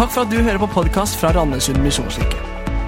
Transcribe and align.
Takk 0.00 0.14
for 0.14 0.24
at 0.24 0.30
du 0.32 0.38
hører 0.40 0.56
på 0.56 0.66
podkast 0.72 1.18
fra 1.20 1.28
Randesund 1.36 1.82
misjonskirke. 1.84 2.38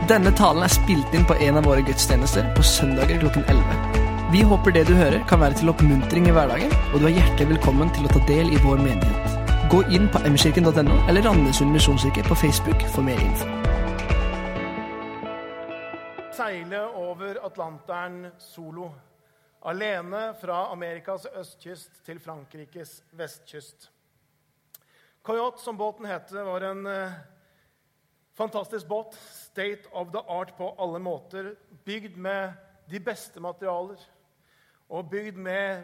Denne 0.08 0.30
talen 0.32 0.64
er 0.64 0.72
spilt 0.72 1.12
inn 1.12 1.26
på 1.28 1.34
en 1.44 1.58
av 1.60 1.66
våre 1.68 1.82
gudstjenester 1.84 2.46
på 2.56 2.64
søndager 2.64 3.20
klokken 3.20 3.44
11. 3.52 3.98
Vi 4.32 4.40
håper 4.48 4.72
det 4.72 4.86
du 4.88 4.94
hører, 4.96 5.18
kan 5.28 5.42
være 5.42 5.58
til 5.60 5.68
oppmuntring 5.74 6.30
i 6.30 6.32
hverdagen, 6.32 6.72
og 6.94 7.04
du 7.04 7.10
er 7.10 7.18
hjertelig 7.18 7.50
velkommen 7.50 7.92
til 7.92 8.08
å 8.08 8.14
ta 8.14 8.24
del 8.30 8.48
i 8.56 8.62
vår 8.64 8.80
menighet. 8.80 9.36
Gå 9.68 9.82
inn 9.92 10.08
på 10.08 10.24
mkirken.no 10.24 10.96
eller 11.04 11.28
Randesund 11.28 11.76
misjonskirke 11.76 12.24
på 12.30 12.40
Facebook 12.46 12.88
for 12.96 13.04
mer 13.04 13.20
info. 13.20 13.52
seile 16.32 16.86
over 16.96 17.44
Atlanteren 17.44 18.30
solo. 18.40 18.88
Alene 19.68 20.30
fra 20.40 20.70
Amerikas 20.72 21.28
østkyst 21.28 22.06
til 22.08 22.24
Frankrikes 22.24 23.02
vestkyst. 23.12 23.91
Coyote, 25.22 25.62
som 25.62 25.76
båten 25.76 26.06
heter, 26.06 26.42
var 26.42 26.60
en 26.60 26.86
eh, 26.86 27.12
fantastisk 28.34 28.86
båt. 28.86 29.14
State 29.14 29.88
of 29.92 30.10
the 30.12 30.18
art 30.18 30.56
på 30.56 30.74
alle 30.78 30.98
måter. 30.98 31.54
Bygd 31.84 32.16
med 32.16 32.52
de 32.90 33.00
beste 33.00 33.40
materialer. 33.40 34.02
Og 34.88 35.10
bygd 35.10 35.36
med 35.36 35.82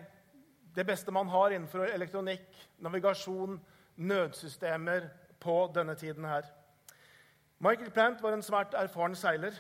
det 0.74 0.87
beste 0.87 1.14
man 1.14 1.28
har 1.28 1.55
innenfor 1.55 1.87
elektronikk, 1.87 2.51
navigasjon, 2.78 3.61
nødsystemer 3.97 5.09
på 5.41 5.70
denne 5.75 5.95
tiden 5.95 6.25
her. 6.25 6.42
Michael 7.59 7.91
Plant 7.91 8.23
var 8.23 8.34
en 8.34 8.42
svært 8.42 8.75
erfaren 8.75 9.14
seiler. 9.14 9.55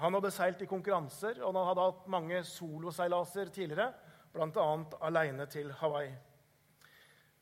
Han 0.00 0.14
hadde 0.16 0.32
seilt 0.32 0.62
i 0.64 0.68
konkurranser, 0.68 1.42
og 1.44 1.52
han 1.54 1.66
hadde 1.68 1.84
hatt 1.84 2.08
mange 2.08 2.44
soloseilaser 2.44 3.52
tidligere, 3.52 3.92
bl.a. 4.32 4.68
aleine 5.00 5.46
til 5.46 5.72
Hawaii. 5.72 6.12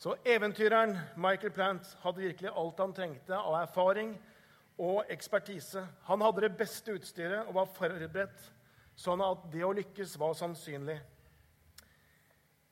Så 0.00 0.14
eventyreren 0.24 0.95
Michael 1.20 1.52
Plant 1.52 1.90
hadde 2.00 2.22
virkelig 2.24 2.51
alt 2.56 2.79
han 2.80 2.93
trengte 2.96 3.37
av 3.37 3.59
erfaring 3.59 4.15
og 4.80 5.10
ekspertise. 5.12 5.82
Han 6.09 6.23
hadde 6.24 6.46
det 6.46 6.56
beste 6.56 6.95
utstyret 6.96 7.45
og 7.45 7.59
var 7.59 7.68
forberedt 7.74 8.46
sånn 8.96 9.21
at 9.21 9.45
det 9.52 9.60
å 9.60 9.74
lykkes 9.76 10.15
var 10.23 10.32
sannsynlig. 10.38 10.96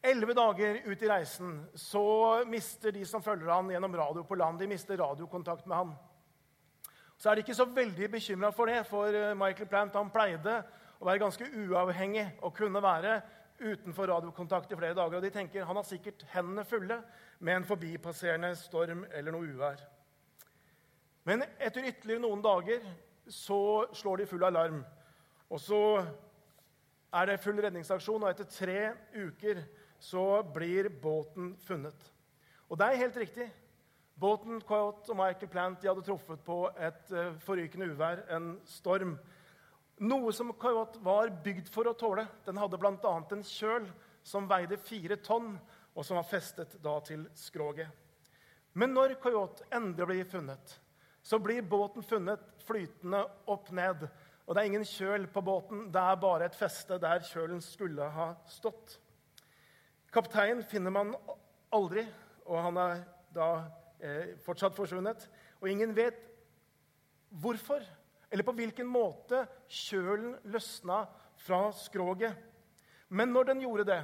Elleve 0.08 0.32
dager 0.38 0.80
ut 0.86 1.04
i 1.04 1.10
reisen 1.10 1.58
så 1.76 2.06
mister 2.48 2.96
de 2.96 3.04
som 3.04 3.20
følger 3.20 3.52
han 3.52 3.68
gjennom 3.74 4.00
radio 4.00 4.24
på 4.24 4.38
land, 4.40 4.62
de 4.62 4.70
mister 4.70 4.96
radiokontakt 4.96 5.68
med 5.68 5.82
han. 5.82 5.92
Så 7.20 7.28
er 7.28 7.36
de 7.36 7.44
ikke 7.44 7.60
så 7.60 7.68
veldig 7.68 8.08
bekymra 8.14 8.54
for 8.56 8.72
det, 8.72 8.86
for 8.88 9.12
eh, 9.12 9.34
Michael 9.36 9.68
Plant 9.68 10.00
han 10.00 10.08
pleide 10.14 10.62
å 10.96 11.04
være 11.04 11.26
ganske 11.26 11.52
uavhengig 11.60 12.24
og 12.40 12.56
kunne 12.56 12.80
være 12.80 13.18
utenfor 13.60 14.10
radiokontakt 14.10 14.72
i 14.72 14.78
flere 14.78 14.96
dager. 14.96 15.18
Og 15.18 15.24
de 15.24 15.32
tenker 15.34 15.66
han 15.66 15.76
har 15.78 15.86
sikkert 15.86 16.24
hendene 16.32 16.64
fulle 16.68 17.00
med 17.38 17.56
en 17.56 17.68
forbipasserende 17.68 18.54
storm 18.58 19.04
eller 19.12 19.34
noe 19.34 19.50
uvær. 19.50 19.82
Men 21.28 21.44
etter 21.60 21.90
ytterligere 21.90 22.24
noen 22.24 22.42
dager 22.44 22.84
så 23.28 23.86
slår 23.96 24.22
de 24.22 24.28
full 24.30 24.46
alarm. 24.48 24.80
Og 25.52 25.60
så 25.60 25.82
er 27.12 27.28
det 27.28 27.40
full 27.40 27.60
redningsaksjon, 27.60 28.22
og 28.22 28.30
etter 28.30 28.48
tre 28.52 28.80
uker 29.16 29.62
så 30.00 30.42
blir 30.54 30.90
båten 31.02 31.54
funnet. 31.66 32.12
Og 32.68 32.78
det 32.78 32.86
er 32.86 33.02
helt 33.02 33.16
riktig. 33.16 33.48
Båten 34.18 34.60
Coyote 34.66 35.12
og 35.12 35.16
Michael 35.16 35.50
Plant 35.50 35.82
de 35.82 35.88
hadde 35.88 36.02
truffet 36.02 36.40
på 36.44 36.58
et 36.74 37.12
uh, 37.14 37.36
forrykende 37.42 37.86
uvær, 37.92 38.24
en 38.34 38.56
storm. 38.66 39.16
Noe 39.98 40.32
som 40.32 40.52
Coyote 40.54 41.00
var 41.02 41.30
bygd 41.42 41.70
for 41.74 41.88
å 41.90 41.96
tåle. 41.98 42.26
Den 42.46 42.58
hadde 42.60 42.78
bl.a. 42.78 43.14
en 43.18 43.42
kjøl 43.42 43.88
som 44.22 44.46
veide 44.50 44.78
fire 44.78 45.16
tonn, 45.24 45.56
og 45.98 46.06
som 46.06 46.20
var 46.20 46.28
festet 46.28 46.76
da 46.84 46.94
til 47.02 47.24
skroget. 47.34 47.88
Men 48.78 48.92
når 48.94 49.16
Coyote 49.18 49.66
endelig 49.74 50.06
blir 50.06 50.28
funnet, 50.30 50.76
så 51.22 51.40
blir 51.42 51.66
båten 51.66 52.04
funnet 52.06 52.44
flytende 52.62 53.24
opp 53.50 53.72
ned. 53.74 54.06
Og 54.46 54.54
det 54.54 54.62
er 54.62 54.70
ingen 54.70 54.86
kjøl 54.86 55.26
på 55.32 55.42
båten, 55.42 55.88
det 55.92 56.00
er 56.00 56.22
bare 56.22 56.46
et 56.46 56.56
feste 56.56 57.00
der 57.02 57.24
kjølen 57.26 57.60
skulle 57.64 58.06
ha 58.14 58.30
stått. 58.48 59.00
Kapteinen 60.14 60.62
finner 60.64 60.94
man 60.94 61.10
aldri, 61.74 62.06
og 62.46 62.62
han 62.64 62.78
er 62.80 63.02
da 63.34 63.48
eh, 63.98 64.36
fortsatt 64.46 64.76
forsvunnet. 64.78 65.26
Og 65.58 65.68
ingen 65.68 65.92
vet 65.96 66.22
hvorfor 67.42 67.82
eller 68.30 68.44
på 68.44 68.54
hvilken 68.56 68.88
måte 68.88 69.44
kjølen 69.72 70.34
løsna 70.52 71.02
fra 71.40 71.68
skroget. 71.76 72.36
Men 73.08 73.32
når 73.32 73.52
den 73.52 73.62
gjorde 73.64 73.86
det, 73.88 74.02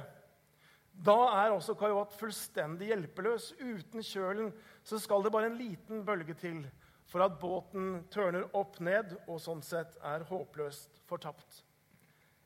da 1.05 1.17
er 1.43 1.53
også 1.53 1.75
Kajot 1.77 2.15
fullstendig 2.15 2.89
hjelpeløs. 2.89 3.51
Uten 3.59 4.03
kjølen 4.05 4.51
så 4.85 4.99
skal 5.01 5.25
det 5.25 5.33
bare 5.33 5.51
en 5.51 5.59
liten 5.59 6.05
bølge 6.07 6.37
til 6.39 6.63
for 7.05 7.21
at 7.25 7.37
båten 7.41 7.99
tørner 8.13 8.47
opp 8.57 8.79
ned 8.81 9.13
og 9.27 9.37
sånn 9.43 9.61
sett 9.65 9.97
er 10.01 10.25
håpløst 10.25 11.03
fortapt. 11.05 11.61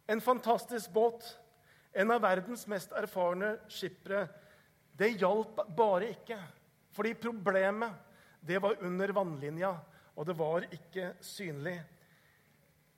En 0.09 0.21
fantastisk 0.21 0.91
båt, 0.91 1.23
en 1.93 2.11
av 2.11 2.23
verdens 2.25 2.65
mest 2.67 2.91
erfarne 2.97 3.53
skippere. 3.71 4.25
Det 4.97 5.13
hjalp 5.21 5.61
bare 5.77 6.09
ikke. 6.15 6.39
Fordi 6.91 7.13
problemet, 7.21 7.93
det 8.41 8.59
var 8.61 8.81
under 8.83 9.13
vannlinja, 9.15 9.71
og 10.15 10.25
det 10.27 10.35
var 10.37 10.65
ikke 10.71 11.13
synlig. 11.21 11.77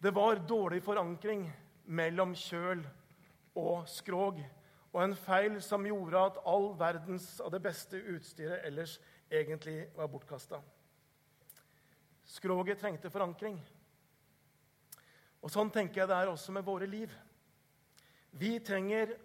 Det 0.01 0.11
var 0.15 0.41
dårlig 0.47 0.81
forankring 0.83 1.45
mellom 1.85 2.33
kjøl 2.37 2.81
og 3.55 3.87
skrog. 3.89 4.39
Og 4.91 5.03
en 5.03 5.15
feil 5.15 5.59
som 5.63 5.85
gjorde 5.87 6.25
at 6.31 6.39
all 6.47 6.71
verdens 6.79 7.27
av 7.43 7.51
det 7.53 7.61
beste 7.63 7.99
utstyret 8.13 8.65
ellers 8.67 8.97
egentlig 9.31 9.85
var 9.95 10.09
bortkasta. 10.11 10.59
Skroget 12.27 12.79
trengte 12.79 13.11
forankring. 13.11 13.59
Og 15.41 15.51
Sånn 15.51 15.71
tenker 15.73 16.03
jeg 16.03 16.11
det 16.11 16.17
er 16.17 16.31
også 16.31 16.53
med 16.53 16.65
våre 16.65 16.87
liv. 16.89 17.11
Vi 18.31 18.57
trenger 18.63 19.15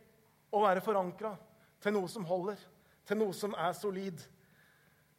å 0.50 0.62
være 0.64 0.82
forankra 0.82 1.34
til 1.82 1.94
noe 1.94 2.08
som 2.10 2.24
holder, 2.26 2.58
til 3.06 3.20
noe 3.20 3.34
som 3.36 3.54
er 3.58 3.74
solid. 3.76 4.22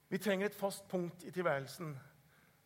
Vi 0.09 0.19
trenger 0.19 0.49
et 0.49 0.57
fast 0.57 0.87
punkt 0.89 1.23
i 1.27 1.31
tilværelsen. 1.31 1.93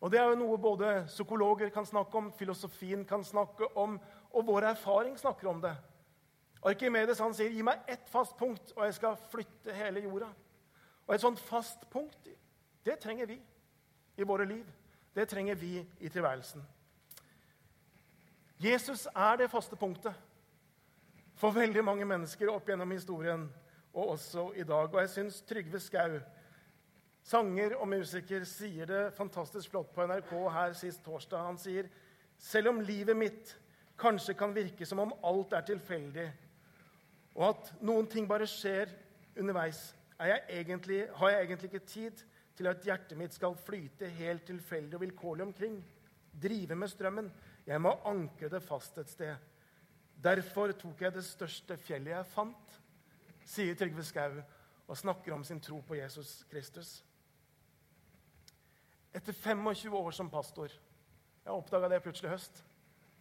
Og 0.02 0.10
Det 0.10 0.18
er 0.18 0.32
jo 0.32 0.38
noe 0.40 0.58
både 0.58 1.04
psykologer 1.06 1.68
kan 1.70 1.86
snakke 1.86 2.18
om, 2.18 2.32
filosofien 2.34 3.04
kan 3.06 3.22
snakke 3.24 3.68
om, 3.78 4.00
og 4.32 4.46
vår 4.46 4.72
erfaring 4.72 5.14
snakker 5.18 5.48
om 5.48 5.60
det. 5.62 5.76
Arkimedes 6.62 7.18
han 7.18 7.34
sier, 7.34 7.50
'Gi 7.50 7.62
meg 7.62 7.78
ett 7.88 8.08
fast 8.08 8.36
punkt, 8.36 8.72
og 8.76 8.84
jeg 8.84 8.94
skal 8.94 9.16
flytte 9.30 9.72
hele 9.72 10.00
jorda'. 10.00 10.32
Og 11.06 11.14
Et 11.14 11.20
sånt 11.20 11.40
fast 11.40 11.90
punkt, 11.90 12.28
det 12.84 12.98
trenger 12.98 13.26
vi 13.26 13.40
i 14.16 14.22
våre 14.22 14.44
liv. 14.44 14.66
Det 15.14 15.28
trenger 15.28 15.54
vi 15.54 15.86
i 16.00 16.08
tilværelsen. 16.08 16.62
Jesus 18.58 19.08
er 19.16 19.36
det 19.36 19.50
faste 19.50 19.76
punktet 19.76 20.14
for 21.34 21.50
veldig 21.50 21.84
mange 21.84 22.04
mennesker 22.04 22.50
opp 22.50 22.68
gjennom 22.68 22.90
historien, 22.90 23.52
og 23.94 24.08
også 24.08 24.52
i 24.54 24.62
dag. 24.62 24.94
Og 24.94 25.00
jeg 25.00 25.10
syns 25.10 25.42
Trygve 25.42 25.80
Skau 25.80 26.20
Sanger 27.22 27.76
og 27.78 27.86
musiker 27.88 28.44
sier 28.48 28.88
det 28.88 29.02
fantastisk 29.14 29.70
flott 29.70 29.92
på 29.94 30.06
NRK 30.08 30.32
her 30.54 30.74
sist 30.74 31.04
torsdag. 31.04 31.44
Han 31.46 31.60
sier 31.60 31.90
selv 32.42 32.72
om 32.72 32.80
livet 32.82 33.16
mitt 33.16 33.54
kanskje 34.00 34.34
kan 34.34 34.54
virke 34.54 34.86
som 34.88 35.04
om 35.04 35.14
alt 35.22 35.54
er 35.54 35.66
tilfeldig, 35.68 36.26
og 37.38 37.44
at 37.52 37.70
noen 37.86 38.08
ting 38.10 38.26
bare 38.28 38.48
skjer 38.50 38.90
underveis, 39.38 39.92
jeg 40.22 40.42
egentlig, 40.48 41.06
har 41.14 41.30
jeg 41.30 41.46
egentlig 41.46 41.70
ikke 41.70 41.86
tid 41.86 42.24
til 42.56 42.68
at 42.70 42.84
hjertet 42.86 43.18
mitt 43.18 43.34
skal 43.34 43.56
flyte 43.58 44.10
helt 44.18 44.44
tilfeldig 44.46 44.94
og 44.98 45.02
vilkårlig 45.02 45.46
omkring. 45.48 45.78
Drive 46.42 46.76
med 46.78 46.88
strømmen. 46.88 47.30
Jeg 47.66 47.80
må 47.82 47.94
ankre 48.06 48.50
det 48.52 48.62
fast 48.62 48.98
et 48.98 49.10
sted. 49.10 49.34
Derfor 50.22 50.72
tok 50.78 51.00
jeg 51.02 51.14
det 51.14 51.24
største 51.26 51.76
fjellet 51.76 52.14
jeg 52.14 52.30
fant, 52.30 52.76
sier 53.42 53.74
Trygve 53.74 54.04
Skau 54.06 54.36
og 54.86 54.98
snakker 54.98 55.34
om 55.34 55.42
sin 55.44 55.60
tro 55.60 55.80
på 55.82 55.96
Jesus 55.98 56.44
Kristus. 56.50 57.00
Etter 59.12 59.32
25 59.32 59.94
år 59.94 60.10
som 60.16 60.30
pastor 60.30 60.72
Jeg 61.44 61.52
oppdaga 61.52 61.88
det 61.90 62.02
plutselig 62.04 62.30
i 62.30 62.32
høst. 62.32 62.62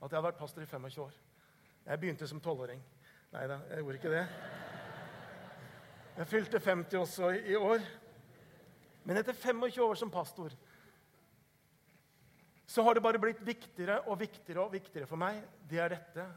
At 0.01 0.11
jeg 0.11 0.17
hadde 0.17 0.27
vært 0.27 0.39
pastor 0.39 0.63
i 0.63 0.69
25 0.69 1.03
år. 1.03 1.15
Jeg 1.85 1.99
begynte 1.99 2.27
som 2.29 2.41
tolvåring. 2.41 2.81
Nei 3.31 3.47
da, 3.49 3.57
jeg 3.71 3.81
gjorde 3.81 3.97
ikke 3.99 4.11
det. 4.13 4.25
Jeg 6.17 6.27
fylte 6.29 6.59
50 6.61 6.99
også 6.99 7.31
i 7.49 7.55
år. 7.57 7.85
Men 9.03 9.17
etter 9.17 9.33
25 9.33 9.81
år 9.83 9.97
som 9.97 10.13
pastor 10.13 10.53
så 12.71 12.85
har 12.85 12.95
det 12.95 13.03
bare 13.03 13.19
blitt 13.19 13.41
viktigere 13.43 13.97
og 14.07 14.21
viktigere 14.21 14.63
og 14.63 14.71
viktigere 14.71 15.09
for 15.09 15.19
meg. 15.19 15.41
Det 15.67 15.81
er 15.81 15.91
dette 15.91 16.27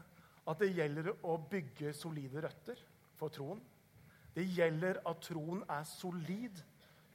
at 0.45 0.59
det 0.59 0.73
gjelder 0.75 1.13
å 1.23 1.37
bygge 1.49 1.93
solide 1.95 2.43
røtter 2.43 2.81
for 3.15 3.31
troen. 3.31 3.61
Det 4.35 4.43
gjelder 4.51 4.99
at 5.07 5.21
troen 5.23 5.61
er 5.71 5.85
solid 5.87 6.59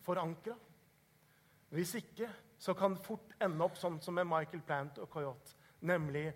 forankra. 0.06 0.54
Hvis 1.70 1.94
ikke 1.99 2.28
så 2.61 2.75
kan 2.76 2.94
det 2.96 3.05
fort 3.06 3.34
ende 3.40 3.64
opp 3.64 3.78
sånn 3.78 4.00
som 4.02 4.17
med 4.19 4.28
Michael 4.28 4.62
Plant 4.67 4.99
og 5.00 5.08
Coyote, 5.12 5.55
nemlig 5.87 6.26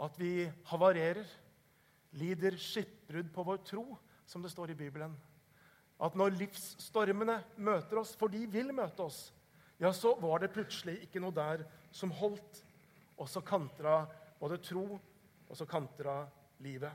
at 0.00 0.16
vi 0.20 0.44
havarerer, 0.70 1.24
lider 2.18 2.56
skipbrudd 2.58 3.30
på 3.32 3.44
vår 3.46 3.60
tro, 3.64 3.84
som 4.26 4.42
det 4.42 4.50
står 4.52 4.72
i 4.72 4.78
Bibelen. 4.78 5.14
At 6.00 6.16
når 6.16 6.34
livsstormene 6.38 7.36
møter 7.60 8.00
oss, 8.00 8.16
for 8.18 8.32
de 8.32 8.42
vil 8.50 8.72
møte 8.74 9.04
oss, 9.04 9.28
ja, 9.80 9.92
så 9.96 10.14
var 10.20 10.42
det 10.42 10.52
plutselig 10.52 10.98
ikke 11.06 11.22
noe 11.22 11.34
der 11.36 11.64
som 11.92 12.12
holdt. 12.12 12.64
Og 13.20 13.28
så 13.28 13.42
kantra 13.44 14.02
både 14.40 14.58
tro, 14.64 14.84
og 15.48 15.56
så 15.56 15.66
kantra 15.68 16.22
livet. 16.64 16.92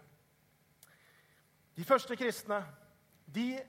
De 1.76 1.86
første 1.86 2.16
kristne 2.18 2.62
de 3.26 3.60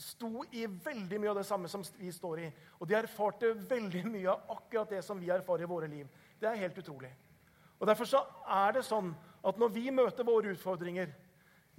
sto 0.00 0.44
i 0.56 0.64
veldig 0.66 1.18
mye 1.20 1.32
av 1.32 1.40
det 1.40 1.46
samme 1.48 1.68
som 1.68 1.84
vi 1.98 2.12
står 2.12 2.42
i. 2.46 2.50
Og 2.80 2.88
de 2.88 2.96
erfarte 2.98 3.52
veldig 3.54 4.04
mye 4.08 4.30
av 4.32 4.54
akkurat 4.56 4.96
det 4.96 5.02
som 5.04 5.20
vi 5.20 5.30
erfarer 5.32 5.66
i 5.66 5.70
våre 5.70 5.88
liv. 5.90 6.08
Det 6.40 6.48
er 6.48 6.62
helt 6.62 6.78
utrolig. 6.80 7.10
Og 7.80 7.86
Derfor 7.88 8.08
så 8.08 8.20
er 8.48 8.76
det 8.76 8.84
sånn 8.88 9.12
at 9.46 9.60
når 9.60 9.72
vi 9.72 9.90
møter 9.92 10.26
våre 10.26 10.52
utfordringer, 10.52 11.12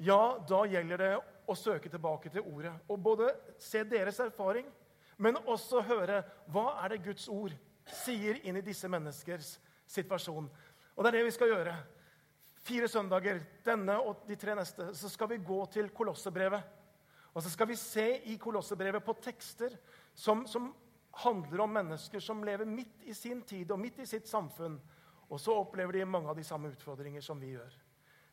ja, 0.01 0.38
da 0.50 0.63
gjelder 0.65 1.01
det 1.01 1.12
å 1.50 1.56
søke 1.57 1.89
tilbake 1.89 2.31
til 2.33 2.45
ordet. 2.45 2.73
Og 2.89 3.01
både 3.01 3.29
se 3.62 3.83
deres 3.85 4.19
erfaring, 4.23 4.65
men 5.21 5.38
også 5.45 5.83
høre 5.85 6.23
hva 6.50 6.79
er 6.81 6.94
det 6.94 7.03
Guds 7.06 7.27
ord 7.29 7.53
sier 8.01 8.39
inn 8.45 8.57
i 8.57 8.65
disse 8.65 8.89
menneskers 8.89 9.56
situasjon. 9.89 10.47
Og 10.95 11.03
det 11.03 11.12
er 11.12 11.18
det 11.19 11.27
vi 11.27 11.33
skal 11.35 11.51
gjøre. 11.53 11.75
Fire 12.62 12.88
søndager, 12.89 13.41
denne 13.65 13.97
og 14.01 14.25
de 14.27 14.38
tre 14.38 14.56
neste, 14.57 14.91
så 14.97 15.09
skal 15.09 15.31
vi 15.31 15.41
gå 15.45 15.59
til 15.73 15.89
Kolossebrevet. 15.94 16.81
Og 17.33 17.44
så 17.44 17.51
skal 17.51 17.69
vi 17.69 17.80
se 17.80 18.06
i 18.28 18.38
Kolossebrevet 18.42 19.04
på 19.06 19.16
tekster 19.24 19.78
som, 20.13 20.44
som 20.48 20.72
handler 21.24 21.63
om 21.63 21.74
mennesker 21.80 22.19
som 22.24 22.44
lever 22.44 22.68
midt 22.68 23.06
i 23.07 23.16
sin 23.16 23.42
tid 23.48 23.72
og 23.72 23.80
midt 23.80 24.01
i 24.04 24.07
sitt 24.10 24.28
samfunn. 24.28 24.78
Og 25.31 25.39
så 25.39 25.56
opplever 25.56 25.95
de 25.95 26.06
mange 26.06 26.30
av 26.31 26.36
de 26.36 26.44
samme 26.44 26.72
utfordringer 26.74 27.24
som 27.24 27.39
vi 27.39 27.54
gjør. 27.54 27.75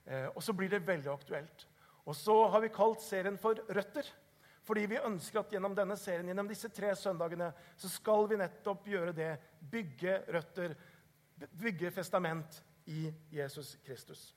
Eh, 0.05 0.27
og 0.35 0.43
så 0.43 0.55
blir 0.57 0.71
det 0.73 0.87
veldig 0.87 1.13
aktuelt. 1.13 1.67
Og 2.09 2.17
så 2.17 2.35
har 2.51 2.65
vi 2.65 2.73
kalt 2.75 3.05
serien 3.05 3.39
for 3.39 3.61
Røtter. 3.69 4.07
Fordi 4.69 4.85
vi 4.91 5.01
ønsker 5.01 5.41
at 5.41 5.53
gjennom 5.55 5.73
denne 5.77 5.97
serien, 5.97 6.29
gjennom 6.29 6.49
disse 6.51 6.69
tre 6.75 6.91
søndagene, 6.97 7.53
så 7.77 7.89
skal 7.89 8.27
vi 8.29 8.37
nettopp 8.37 8.89
gjøre 8.91 9.15
det. 9.17 9.31
Bygge 9.71 10.19
røtter, 10.35 10.75
bygge 11.57 11.93
festament 11.95 12.59
i 12.93 13.07
Jesus 13.33 13.79
Kristus. 13.87 14.35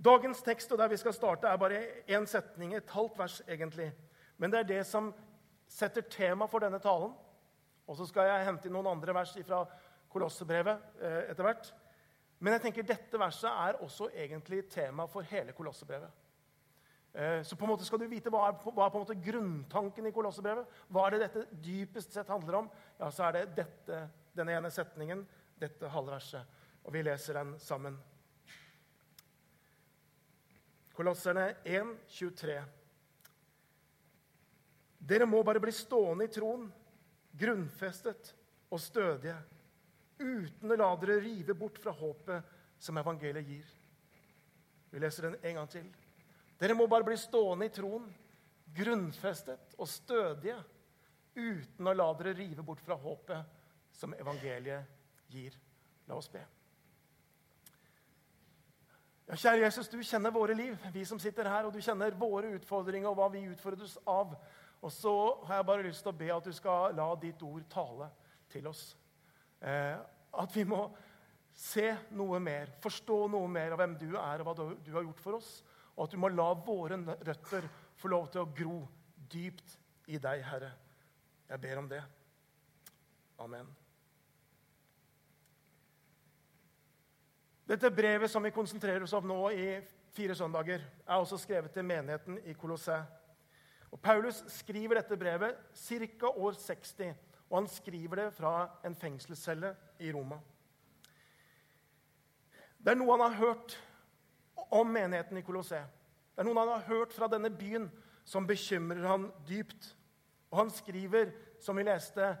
Dagens 0.00 0.40
tekst 0.42 0.70
og 0.72 0.78
der 0.80 0.88
vi 0.88 0.96
skal 0.96 1.12
starte, 1.12 1.48
er 1.48 1.60
bare 1.60 1.80
én 2.08 2.26
setning, 2.26 2.72
et 2.74 2.90
halvt 2.90 3.18
vers 3.18 3.42
egentlig. 3.48 3.90
Men 4.38 4.52
det 4.52 4.62
er 4.62 4.68
det 4.70 4.84
som 4.88 5.10
setter 5.68 6.06
tema 6.08 6.46
for 6.48 6.64
denne 6.64 6.80
talen. 6.80 7.12
Og 7.86 7.96
så 7.98 8.06
skal 8.08 8.30
jeg 8.30 8.46
hente 8.46 8.68
inn 8.68 8.74
noen 8.76 8.88
andre 8.94 9.14
vers 9.14 9.34
fra 9.44 9.64
Kolossebrevet 10.10 11.02
eh, 11.02 11.30
etter 11.32 11.44
hvert. 11.46 11.72
Men 12.40 12.56
jeg 12.56 12.64
tenker 12.64 12.86
dette 12.88 13.20
verset 13.20 13.50
er 13.50 13.78
også 13.84 14.08
egentlig 14.14 14.62
tema 14.72 15.04
for 15.10 15.26
hele 15.28 15.52
Kolossebrevet. 15.52 16.16
Eh, 17.12 17.42
så 17.44 17.58
på 17.58 17.66
en 17.66 17.72
måte 17.74 17.84
skal 17.84 18.00
du 18.00 18.06
vite 18.08 18.32
hva 18.32 18.46
er, 18.48 18.56
hva 18.62 18.86
er 18.86 18.94
på 18.94 19.00
en 19.00 19.04
måte 19.04 19.18
grunntanken 19.26 20.08
i 20.08 20.14
Kolossebrevet. 20.14 20.78
Hva 20.88 21.06
er 21.06 21.16
det 21.16 21.24
dette 21.26 21.60
dypest 21.66 22.16
sett 22.16 22.30
handler 22.32 22.62
om? 22.62 22.70
Ja, 22.96 23.10
så 23.12 23.26
er 23.28 23.36
det 23.36 23.44
dette, 23.58 24.04
denne 24.38 24.56
ene 24.56 24.72
setningen, 24.72 25.26
dette 25.60 25.92
halvverset. 25.92 26.56
Og 26.86 26.94
vi 26.94 27.04
leser 27.04 27.36
den 27.36 27.58
sammen. 27.60 27.98
Kolosserne 31.00 31.54
1, 31.64 31.94
23. 32.08 32.54
Dere 34.98 35.24
må 35.24 35.38
bare 35.40 35.62
bli 35.64 35.72
stående 35.72 36.26
i 36.26 36.32
troen, 36.34 36.66
grunnfestet 37.40 38.34
og 38.68 38.82
stødige, 38.84 39.38
uten 40.20 40.74
å 40.74 40.76
la 40.76 40.90
dere 41.00 41.16
rive 41.24 41.56
bort 41.56 41.80
fra 41.80 41.96
håpet 41.96 42.52
som 42.84 43.00
evangeliet 43.00 43.48
gir. 43.48 43.72
Vi 44.92 45.00
leser 45.00 45.30
den 45.30 45.40
en 45.40 45.62
gang 45.62 45.72
til. 45.72 45.88
Dere 46.60 46.76
må 46.76 46.84
bare 46.84 47.08
bli 47.08 47.16
stående 47.16 47.70
i 47.70 47.74
troen, 47.80 48.04
grunnfestet 48.76 49.80
og 49.80 49.88
stødige, 49.88 50.60
uten 51.32 51.88
å 51.88 51.96
la 51.96 52.12
dere 52.20 52.36
rive 52.44 52.60
bort 52.60 52.84
fra 52.84 53.00
håpet 53.00 53.96
som 53.96 54.12
evangeliet 54.20 55.32
gir. 55.32 55.56
La 56.12 56.20
oss 56.20 56.28
be. 56.28 56.44
Ja, 59.30 59.36
kjære 59.38 59.60
Jesus, 59.62 59.86
du 59.86 60.00
kjenner 60.02 60.32
våre 60.34 60.56
liv, 60.58 60.72
vi 60.90 61.04
som 61.06 61.18
sitter 61.22 61.46
her, 61.46 61.68
og 61.68 61.70
du 61.70 61.78
kjenner 61.78 62.16
våre 62.18 62.48
utfordringer 62.56 63.06
og 63.12 63.14
hva 63.14 63.28
vi 63.30 63.44
utfordres 63.46 63.92
av. 64.10 64.32
Og 64.82 64.90
så 64.90 65.12
har 65.46 65.60
jeg 65.60 65.66
bare 65.68 65.84
lyst 65.86 66.02
til 66.02 66.10
å 66.10 66.18
be 66.18 66.30
at 66.34 66.48
du 66.48 66.56
skal 66.56 66.96
la 66.98 67.06
ditt 67.22 67.44
ord 67.46 67.62
tale 67.70 68.08
til 68.50 68.66
oss. 68.66 68.80
Eh, 69.62 69.94
at 70.34 70.56
vi 70.56 70.64
må 70.66 70.80
se 71.54 71.92
noe 72.18 72.40
mer, 72.42 72.72
forstå 72.82 73.20
noe 73.30 73.52
mer 73.54 73.76
av 73.76 73.78
hvem 73.84 73.94
du 74.00 74.08
er, 74.16 74.42
og 74.42 74.48
hva 74.48 74.56
du, 74.58 74.90
har 74.96 75.06
gjort 75.06 75.22
for 75.22 75.38
oss. 75.38 75.52
Og 75.94 76.08
at 76.08 76.16
du 76.16 76.18
må 76.18 76.32
la 76.34 76.48
våre 76.66 76.98
røtter 77.20 77.68
få 78.02 78.10
lov 78.10 78.32
til 78.34 78.42
å 78.42 78.50
gro 78.50 78.80
dypt 79.30 79.76
i 80.10 80.18
deg, 80.18 80.42
Herre. 80.42 80.72
Jeg 81.52 81.62
ber 81.68 81.84
om 81.84 81.92
det. 81.94 82.02
Amen. 83.46 83.70
Dette 87.70 87.86
brevet 87.94 88.30
som 88.30 88.42
vi 88.42 88.50
konsentrerer 88.50 89.04
oss 89.06 89.12
om 89.14 89.28
nå 89.30 89.44
i 89.54 89.66
fire 90.10 90.34
søndager, 90.34 90.82
er 91.06 91.20
også 91.20 91.36
skrevet 91.38 91.70
til 91.70 91.84
menigheten 91.86 92.40
i 92.50 92.54
Colosset. 92.58 93.04
Og 93.94 94.00
Paulus 94.02 94.40
skriver 94.50 94.98
dette 94.98 95.18
brevet 95.18 95.54
ca. 95.78 96.32
år 96.32 96.58
60, 96.58 97.12
og 97.46 97.54
han 97.60 97.68
skriver 97.70 98.24
det 98.24 98.24
fra 98.34 98.52
en 98.82 98.96
fengselscelle 98.98 99.70
i 100.02 100.10
Roma. 100.10 100.40
Det 102.82 102.90
er 102.90 102.98
noe 102.98 103.14
han 103.14 103.22
har 103.28 103.38
hørt 103.38 103.78
om 104.74 104.90
menigheten 104.90 105.38
i 105.38 105.46
Colosset. 105.46 105.86
Det 106.34 106.42
er 106.42 106.50
noe 106.50 106.58
han 106.58 106.74
har 106.74 106.88
hørt 106.90 107.14
fra 107.14 107.30
denne 107.30 107.54
byen 107.54 107.86
som 108.26 108.50
bekymrer 108.50 109.06
han 109.06 109.30
dypt. 109.46 109.92
Og 110.50 110.64
han 110.64 110.74
skriver, 110.74 111.30
som 111.62 111.78
vi 111.78 111.86
leste, 111.86 112.34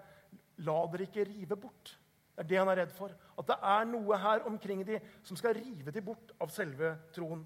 'La 0.58 0.86
dere 0.90 1.06
ikke 1.06 1.24
rive 1.24 1.54
bort'. 1.56 1.99
Det 2.40 2.46
er 2.46 2.48
det 2.48 2.58
han 2.62 2.70
er 2.72 2.78
redd 2.80 2.92
for. 2.96 3.12
At 3.36 3.48
det 3.50 3.56
er 3.68 3.82
noe 3.84 4.16
her 4.16 4.46
omkring 4.48 4.80
de 4.88 4.96
som 5.22 5.36
skal 5.36 5.58
rive 5.58 5.92
de 5.92 6.00
bort 6.00 6.30
av 6.40 6.48
selve 6.48 6.94
troen. 7.12 7.42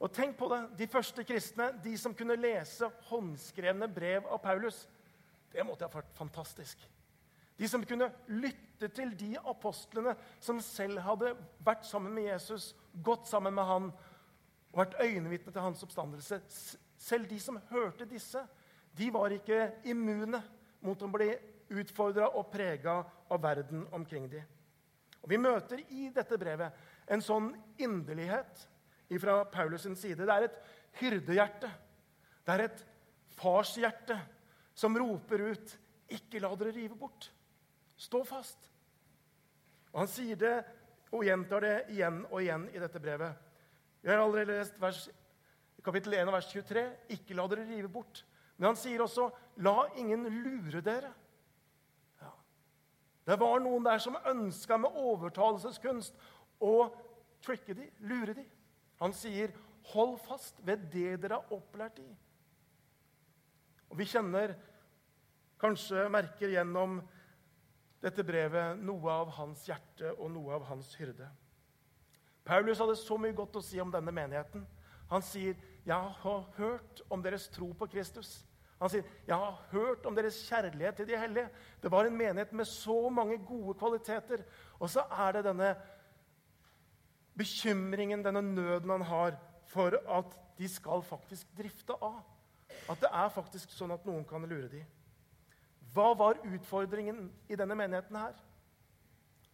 Og 0.00 0.12
tenk 0.12 0.36
på 0.36 0.48
det, 0.52 0.58
De 0.76 0.86
første 0.86 1.24
kristne, 1.24 1.70
de 1.84 1.96
som 1.96 2.12
kunne 2.14 2.36
lese 2.36 2.90
håndskrevne 3.08 3.88
brev 3.88 4.28
av 4.28 4.42
Paulus, 4.44 4.86
det 5.52 5.64
måtte 5.64 5.88
ha 5.88 5.94
vært 5.94 6.12
fantastisk. 6.12 6.84
De 7.56 7.68
som 7.68 7.84
kunne 7.84 8.10
lytte 8.28 8.88
til 8.92 9.16
de 9.16 9.34
apostlene 9.48 10.12
som 10.40 10.60
selv 10.60 11.00
hadde 11.00 11.32
vært 11.64 11.88
sammen 11.88 12.12
med 12.12 12.28
Jesus, 12.28 12.74
gått 12.92 13.28
sammen 13.28 13.56
med 13.56 13.64
han 13.64 13.90
og 14.70 14.78
vært 14.82 15.00
øyenvitne 15.00 15.52
til 15.52 15.64
hans 15.64 15.82
oppstandelse. 15.82 16.42
Selv 17.00 17.28
de 17.32 17.40
som 17.40 17.60
hørte 17.70 18.04
disse, 18.04 18.44
de 18.92 19.08
var 19.12 19.32
ikke 19.32 19.70
immune 19.88 20.42
mot 20.84 21.00
å 21.00 21.08
bli 21.12 21.32
utfordra 21.70 22.28
og 22.34 22.50
prega 22.52 23.00
av 23.30 23.42
verden 23.42 23.86
omkring 23.94 24.28
dem. 24.30 24.44
Og 25.22 25.30
Vi 25.30 25.36
møter 25.36 25.82
i 25.92 26.08
dette 26.14 26.38
brevet 26.40 26.72
en 27.10 27.22
sånn 27.22 27.50
inderlighet 27.78 28.66
fra 29.20 29.44
Paulus' 29.50 29.88
side. 29.98 30.24
Det 30.24 30.34
er 30.34 30.46
et 30.48 30.60
hyrdehjerte. 31.00 31.70
Det 32.46 32.54
er 32.54 32.64
et 32.64 32.84
farshjerte 33.36 34.18
som 34.74 34.96
roper 34.96 35.50
ut 35.50 35.78
'Ikke 36.10 36.40
la 36.40 36.54
dere 36.56 36.72
rive 36.72 36.96
bort'. 36.96 37.30
Stå 37.96 38.24
fast. 38.24 38.58
Og 39.92 40.00
Han 40.00 40.08
sier 40.08 40.36
det 40.36 40.64
og 41.12 41.24
gjentar 41.24 41.60
det 41.60 41.76
igjen 41.90 42.26
og 42.30 42.42
igjen 42.42 42.68
i 42.74 42.78
dette 42.78 43.00
brevet. 43.00 43.34
Vi 44.02 44.08
har 44.08 44.18
allerede 44.18 44.58
lest 44.58 44.80
vers, 44.80 45.08
kapittel 45.84 46.14
1 46.14 46.32
vers 46.32 46.52
23. 46.52 46.96
'Ikke 47.08 47.34
la 47.34 47.46
dere 47.46 47.66
rive 47.66 47.88
bort'. 47.88 48.24
Men 48.56 48.66
han 48.66 48.76
sier 48.76 49.00
også 49.00 49.30
'La 49.56 49.88
ingen 49.96 50.24
lure 50.42 50.80
dere'. 50.80 51.12
Det 53.30 53.36
var 53.38 53.60
noen 53.62 53.84
der 53.86 54.00
som 54.02 54.16
ønska 54.26 54.74
med 54.82 54.96
overtalelseskunst 54.98 56.16
å 56.66 56.88
tricke 57.44 57.76
de, 57.78 57.86
lure 58.02 58.34
de. 58.34 58.42
Han 58.98 59.14
sier, 59.14 59.52
'Hold 59.92 60.18
fast 60.26 60.58
ved 60.66 60.90
det 60.90 61.20
dere 61.22 61.38
er 61.38 61.52
opplært 61.54 61.98
i'. 61.98 62.16
Og 63.90 63.98
Vi 63.98 64.04
kjenner, 64.04 64.54
kanskje 65.58 66.08
merker 66.10 66.48
gjennom 66.48 67.00
dette 68.02 68.24
brevet, 68.24 68.78
noe 68.78 69.10
av 69.10 69.30
hans 69.30 69.64
hjerte 69.68 70.12
og 70.18 70.30
noe 70.30 70.54
av 70.54 70.64
hans 70.64 70.94
hyrde. 70.94 71.28
Paulus 72.44 72.78
hadde 72.78 72.96
så 72.96 73.16
mye 73.16 73.32
godt 73.32 73.56
å 73.56 73.62
si 73.62 73.80
om 73.80 73.90
denne 73.92 74.12
menigheten. 74.12 74.66
Han 75.08 75.22
sier, 75.22 75.54
'Jeg 75.86 76.14
har 76.22 76.40
hørt 76.56 77.00
om 77.10 77.22
deres 77.22 77.48
tro 77.48 77.72
på 77.72 77.86
Kristus.' 77.86 78.49
Han 78.80 78.88
sier, 78.88 79.02
'Jeg 79.26 79.36
har 79.36 79.62
hørt 79.70 80.06
om 80.06 80.14
deres 80.16 80.48
kjærlighet 80.48 80.96
til 80.96 81.08
de 81.08 81.18
hellige.' 81.18 81.50
Det 81.82 81.90
var 81.90 82.04
en 82.04 82.16
menighet 82.16 82.52
med 82.52 82.64
så 82.64 83.08
mange 83.08 83.38
gode 83.38 83.74
kvaliteter. 83.74 84.42
Og 84.78 84.90
så 84.90 85.00
er 85.10 85.32
det 85.32 85.44
denne 85.44 85.76
bekymringen, 87.36 88.24
denne 88.24 88.42
nøden 88.42 88.90
han 88.90 89.02
har 89.02 89.36
for 89.64 89.92
at 90.18 90.38
de 90.58 90.68
skal 90.68 91.02
faktisk 91.02 91.46
drifte 91.58 91.92
av. 92.02 92.22
At 92.88 93.00
det 93.00 93.08
er 93.12 93.28
faktisk 93.28 93.70
sånn 93.70 93.92
at 93.92 94.06
noen 94.06 94.24
kan 94.24 94.44
lure 94.48 94.68
dem. 94.68 94.86
Hva 95.94 96.14
var 96.14 96.40
utfordringen 96.44 97.30
i 97.48 97.56
denne 97.56 97.74
menigheten 97.74 98.16
her? 98.16 98.34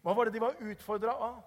Hva 0.03 0.15
var 0.15 0.25
det 0.25 0.37
de 0.37 0.41
var 0.41 0.59
utfordra 0.61 1.11
av? 1.11 1.43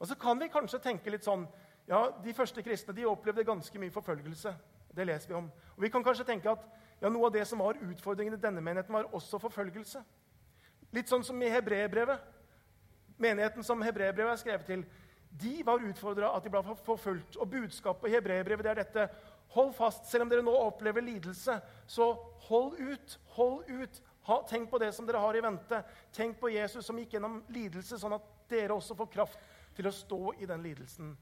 Og 0.00 0.08
så 0.08 0.14
kan 0.14 0.38
vi 0.40 0.48
kanskje 0.48 0.82
tenke 0.82 1.10
litt 1.10 1.24
sånn 1.24 1.48
Ja, 1.90 2.04
de 2.22 2.32
første 2.32 2.62
kristne 2.62 2.94
de 2.94 3.06
opplevde 3.08 3.42
ganske 3.42 3.78
mye 3.78 3.90
forfølgelse. 3.90 4.52
Det 4.94 5.06
leser 5.06 5.28
vi 5.28 5.34
om. 5.34 5.48
Og 5.76 5.82
Vi 5.82 5.88
kan 5.90 6.04
kanskje 6.04 6.24
tenke 6.24 6.50
at 6.50 6.62
ja, 7.00 7.08
noe 7.08 7.26
av 7.28 7.32
det 7.32 7.46
som 7.48 7.62
var 7.62 7.78
utfordringen 7.80 8.36
i 8.36 8.40
denne 8.40 8.60
menigheten, 8.60 8.94
var 8.94 9.08
også 9.16 9.40
forfølgelse. 9.40 10.02
Litt 10.92 11.08
sånn 11.08 11.24
som 11.24 11.40
i 11.42 11.50
hebreerbrevet. 11.52 12.26
Menigheten 13.20 13.64
som 13.64 13.82
hebreerbrevet 13.84 14.34
er 14.34 14.40
skrevet 14.40 14.68
til, 14.68 14.84
de 15.30 15.60
var 15.64 15.82
utfordra 15.86 16.32
at 16.34 16.44
de 16.44 16.50
ble 16.52 16.62
forfulgt. 16.84 17.38
Og 17.38 17.50
budskapet 17.52 18.10
i 18.10 18.14
hebreerbrevet 18.16 18.66
er 18.66 18.80
dette. 18.82 19.06
Hold 19.54 19.72
fast, 19.74 20.06
selv 20.10 20.26
om 20.26 20.32
dere 20.32 20.44
nå 20.44 20.54
opplever 20.54 21.04
lidelse. 21.04 21.56
Så 21.86 22.12
hold 22.48 22.78
ut, 22.78 23.16
hold 23.36 23.70
ut. 23.70 24.02
Ha, 24.28 24.42
tenk 24.48 24.68
på 24.70 24.78
det 24.82 24.90
som 24.94 25.06
dere 25.08 25.22
har 25.22 25.36
i 25.36 25.42
vente. 25.44 25.80
Tenk 26.14 26.38
på 26.40 26.52
Jesus 26.52 26.86
som 26.86 26.98
gikk 27.00 27.16
gjennom 27.16 27.40
lidelse, 27.54 27.98
sånn 27.98 28.18
at 28.18 28.26
dere 28.50 28.76
også 28.76 28.96
får 28.98 29.10
kraft 29.14 29.48
til 29.76 29.88
å 29.88 29.94
stå 29.94 30.20
i 30.42 30.48
den 30.50 30.62
lidelsen. 30.66 31.14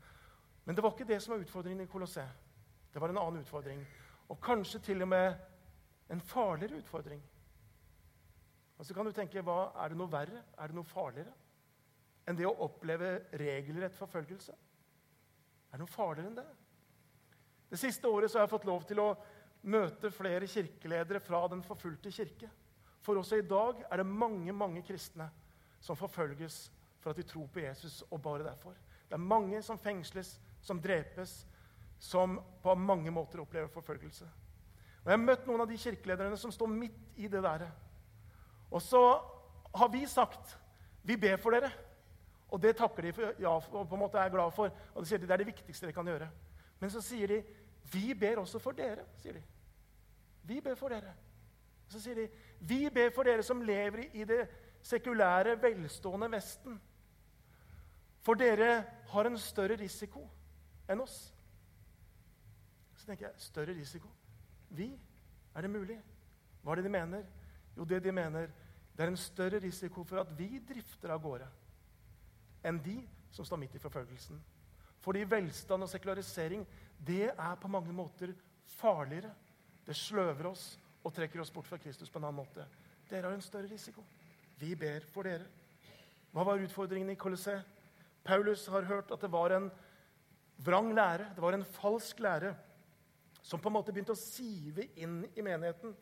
Men 0.64 0.76
det 0.76 0.84
var 0.84 0.96
ikke 0.96 1.08
det 1.08 1.20
som 1.24 1.34
var 1.34 1.44
utfordringen 1.44 1.84
i 1.84 1.90
Colosseum. 1.90 2.32
Det 2.92 3.00
var 3.00 3.12
en 3.12 3.20
annen 3.20 3.44
utfordring. 3.44 3.84
Og 4.28 4.40
kanskje 4.44 4.80
til 4.88 5.04
og 5.04 5.08
med 5.12 5.36
en 6.08 6.20
farligere 6.20 6.80
utfordring. 6.82 7.20
Og 8.78 8.86
så 8.86 8.94
kan 8.94 9.06
du 9.06 9.12
tenke, 9.12 9.42
hva, 9.42 9.72
Er 9.76 9.90
det 9.90 9.98
noe 9.98 10.10
verre? 10.10 10.44
Er 10.58 10.70
det 10.70 10.76
noe 10.76 10.86
farligere 10.86 11.34
enn 12.28 12.36
det 12.36 12.44
å 12.44 12.58
oppleve 12.60 13.22
regelrett 13.40 13.96
forfølgelse? 13.96 14.52
Er 14.52 15.72
det 15.72 15.80
noe 15.80 15.90
farligere 15.90 16.28
enn 16.28 16.36
det? 16.36 16.46
Det 17.68 17.80
siste 17.80 18.08
året 18.08 18.32
har 18.32 18.44
jeg 18.44 18.52
fått 18.52 18.68
lov 18.68 18.84
til 18.88 19.00
å 19.00 19.14
møte 19.68 20.10
flere 20.14 20.46
kirkeledere 20.48 21.20
fra 21.20 21.42
den 21.48 21.62
forfulgte 21.64 22.12
kirke. 22.12 22.48
For 23.00 23.18
også 23.18 23.40
i 23.40 23.46
dag 23.48 23.82
er 23.90 24.00
det 24.00 24.08
mange 24.08 24.52
mange 24.52 24.82
kristne 24.86 25.28
som 25.80 25.96
forfølges 25.96 26.68
for 26.98 27.10
at 27.10 27.20
de 27.20 27.26
tror 27.26 27.46
på 27.52 27.62
Jesus, 27.62 28.02
og 28.10 28.22
bare 28.22 28.44
derfor. 28.44 28.74
Det 29.08 29.14
er 29.14 29.22
mange 29.22 29.62
som 29.62 29.78
fengsles, 29.78 30.34
som 30.60 30.80
drepes, 30.82 31.46
som 31.98 32.40
på 32.62 32.74
mange 32.74 33.10
måter 33.10 33.40
opplever 33.40 33.70
forfølgelse. 33.72 34.26
Og 35.08 35.12
Jeg 35.14 35.16
har 35.16 35.24
møtt 35.24 35.46
noen 35.48 35.62
av 35.64 35.70
de 35.70 35.76
kirkelederne 35.80 36.36
som 36.36 36.50
står 36.52 36.68
midt 36.68 36.96
i 37.16 37.30
det 37.32 37.40
der. 37.40 37.62
Og 38.68 38.82
så 38.84 39.00
har 39.80 39.88
vi 39.88 40.02
sagt 40.04 40.50
vi 41.08 41.16
ber 41.16 41.38
for 41.40 41.56
dere. 41.56 41.70
Og 42.52 42.60
det 42.60 42.74
takker 42.76 43.06
de 43.06 43.12
for, 43.16 43.38
ja, 43.40 43.54
og 43.56 43.88
på 43.88 43.96
en 43.96 44.02
måte 44.02 44.20
er 44.20 44.28
glad 44.28 44.52
for. 44.52 44.68
Og 44.92 45.00
de 45.00 45.08
sier 45.08 45.22
det 45.22 45.30
er 45.32 45.40
det 45.40 45.46
viktigste 45.48 45.86
dere 45.86 45.96
kan 45.96 46.10
gjøre. 46.12 46.28
Men 46.76 46.92
så 46.92 47.00
sier 47.00 47.32
de 47.32 47.40
vi 47.88 48.12
ber 48.12 48.42
også 48.42 48.60
for 48.60 48.76
dere. 48.76 49.06
sier 49.16 49.38
de. 49.38 49.42
Vi 50.42 50.60
ber 50.60 50.76
for 50.76 50.92
dere. 50.92 51.16
Så 51.88 52.04
sier 52.04 52.20
de 52.20 52.28
vi 52.60 52.90
ber 52.92 53.08
for 53.16 53.24
dere 53.24 53.42
som 53.42 53.64
lever 53.64 54.10
i 54.12 54.28
det 54.28 54.42
sekulære, 54.84 55.56
velstående 55.62 56.28
Vesten. 56.36 56.76
For 58.20 58.36
dere 58.36 58.84
har 59.08 59.24
en 59.24 59.40
større 59.40 59.80
risiko 59.80 60.28
enn 60.84 61.00
oss. 61.00 61.32
Så 62.92 63.06
tenker 63.08 63.30
jeg 63.30 63.48
større 63.48 63.72
risiko. 63.72 64.12
Vi? 64.68 64.88
Er 65.54 65.64
det 65.64 65.70
mulig? 65.72 65.98
Hva 66.62 66.72
er 66.72 66.80
det 66.80 66.88
de 66.88 66.92
mener? 66.92 67.24
Jo, 67.76 67.84
det 67.84 68.02
de 68.04 68.12
mener, 68.12 68.50
det 68.96 69.04
er 69.04 69.12
en 69.12 69.20
større 69.20 69.60
risiko 69.62 70.02
for 70.04 70.20
at 70.20 70.30
vi 70.38 70.58
drifter 70.66 71.12
av 71.14 71.22
gårde, 71.22 71.46
enn 72.66 72.80
de 72.82 72.96
som 73.30 73.46
står 73.46 73.60
midt 73.62 73.76
i 73.78 73.82
forfølgelsen. 73.82 74.40
Fordi 74.98 75.22
velstand 75.30 75.86
og 75.86 75.90
sekularisering 75.92 76.64
det 77.06 77.28
er 77.30 77.60
på 77.60 77.70
mange 77.70 77.94
måter 77.94 78.32
farligere. 78.78 79.30
Det 79.86 79.96
sløver 79.96 80.50
oss 80.50 80.72
og 81.06 81.14
trekker 81.14 81.40
oss 81.40 81.52
bort 81.54 81.68
fra 81.70 81.78
Kristus 81.78 82.10
på 82.10 82.18
en 82.18 82.26
annen 82.26 82.42
måte. 82.42 82.66
Dere 83.08 83.30
har 83.30 83.36
en 83.36 83.44
større 83.44 83.70
risiko. 83.70 84.02
Vi 84.58 84.74
ber 84.74 85.06
for 85.14 85.28
dere. 85.28 85.46
Hva 86.34 86.44
var 86.44 86.60
utfordringen 86.60 87.14
i 87.14 87.20
Colosseum? 87.20 87.62
Paulus 88.26 88.66
har 88.68 88.84
hørt 88.84 89.12
at 89.14 89.22
det 89.22 89.30
var 89.32 89.54
en 89.54 89.70
vrang 90.58 90.90
lære, 90.92 91.30
det 91.34 91.42
var 91.42 91.54
en 91.56 91.64
falsk 91.64 92.18
lære, 92.20 92.50
som 93.48 93.60
på 93.60 93.70
en 93.70 93.78
måte 93.78 93.94
begynte 93.96 94.12
å 94.12 94.20
sive 94.20 94.90
inn 95.00 95.22
i 95.32 95.44
menigheten. 95.44 95.94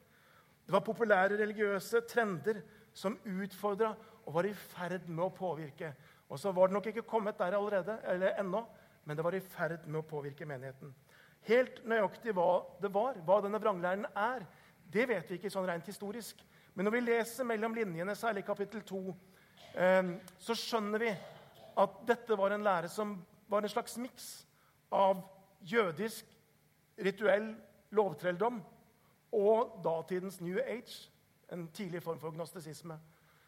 Det 0.66 0.74
var 0.74 0.82
populære 0.82 1.38
religiøse 1.38 2.00
trender 2.10 2.58
som 2.96 3.14
utfordra 3.22 3.92
og 4.26 4.34
var 4.34 4.48
i 4.48 4.54
ferd 4.56 5.06
med 5.06 5.28
å 5.28 5.34
påvirke. 5.34 5.92
Og 6.26 6.40
så 6.42 6.50
var 6.50 6.66
det 6.66 6.74
nok 6.74 6.88
ikke 6.90 7.06
kommet 7.06 7.38
der 7.38 7.54
allerede, 7.54 8.00
eller 8.02 8.34
ennå, 8.40 8.64
men 9.06 9.16
det 9.16 9.24
var 9.24 9.36
i 9.38 9.44
ferd 9.44 9.86
med 9.86 10.00
å 10.00 10.08
påvirke 10.10 10.48
menigheten. 10.48 10.90
Helt 11.46 11.84
nøyaktig 11.86 12.34
hva 12.34 12.64
det 12.82 12.90
var, 12.90 13.20
hva 13.22 13.38
denne 13.44 13.62
vranglæren 13.62 14.08
er, 14.10 14.42
det 14.90 15.06
vet 15.06 15.30
vi 15.30 15.38
ikke 15.38 15.52
sånn 15.54 15.68
rent 15.70 15.86
historisk. 15.86 16.42
Men 16.74 16.88
når 16.88 16.96
vi 16.96 17.06
leser 17.06 17.46
mellom 17.46 17.78
linjene, 17.78 18.18
særlig 18.18 18.42
kapittel 18.48 18.82
2, 18.90 19.02
eh, 19.78 20.14
så 20.42 20.58
skjønner 20.58 21.06
vi 21.06 21.14
at 21.78 21.98
dette 22.10 22.38
var 22.42 22.56
en 22.56 22.66
lære 22.66 22.90
som 22.90 23.14
var 23.46 23.62
en 23.62 23.70
slags 23.70 23.94
miks 24.02 24.30
av 24.90 25.22
jødisk 25.62 26.35
rituell 26.98 27.52
lovtrelldom 27.96 28.60
og 29.36 29.80
datidens 29.84 30.40
New 30.40 30.58
Age, 30.58 31.10
en 31.52 31.68
tidlig 31.68 32.02
form 32.02 32.20
for 32.20 32.34
gnostisisme. 32.34 32.98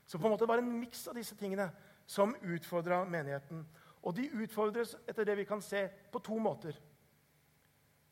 Så 0.06 0.18
på 0.18 0.26
en 0.26 0.32
måte 0.32 0.48
var 0.48 0.62
en 0.62 0.72
miks 0.80 1.06
av 1.08 1.16
disse 1.18 1.36
tingene 1.36 1.68
som 2.08 2.34
utfordra 2.42 3.02
menigheten. 3.04 3.64
Og 4.02 4.14
de 4.16 4.28
utfordres 4.42 4.94
etter 5.08 5.26
det 5.26 5.36
vi 5.40 5.48
kan 5.48 5.62
se, 5.62 5.88
på 6.12 6.22
to 6.24 6.38
måter. 6.38 6.76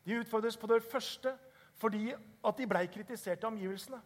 De 0.04 0.18
utfordres 0.20 0.56
på 0.56 0.68
det 0.70 0.82
første 0.84 1.36
fordi 1.76 2.10
at 2.16 2.56
de 2.56 2.66
ble 2.68 2.86
kritisert 2.88 3.44
av 3.44 3.52
omgivelsene. 3.52 4.00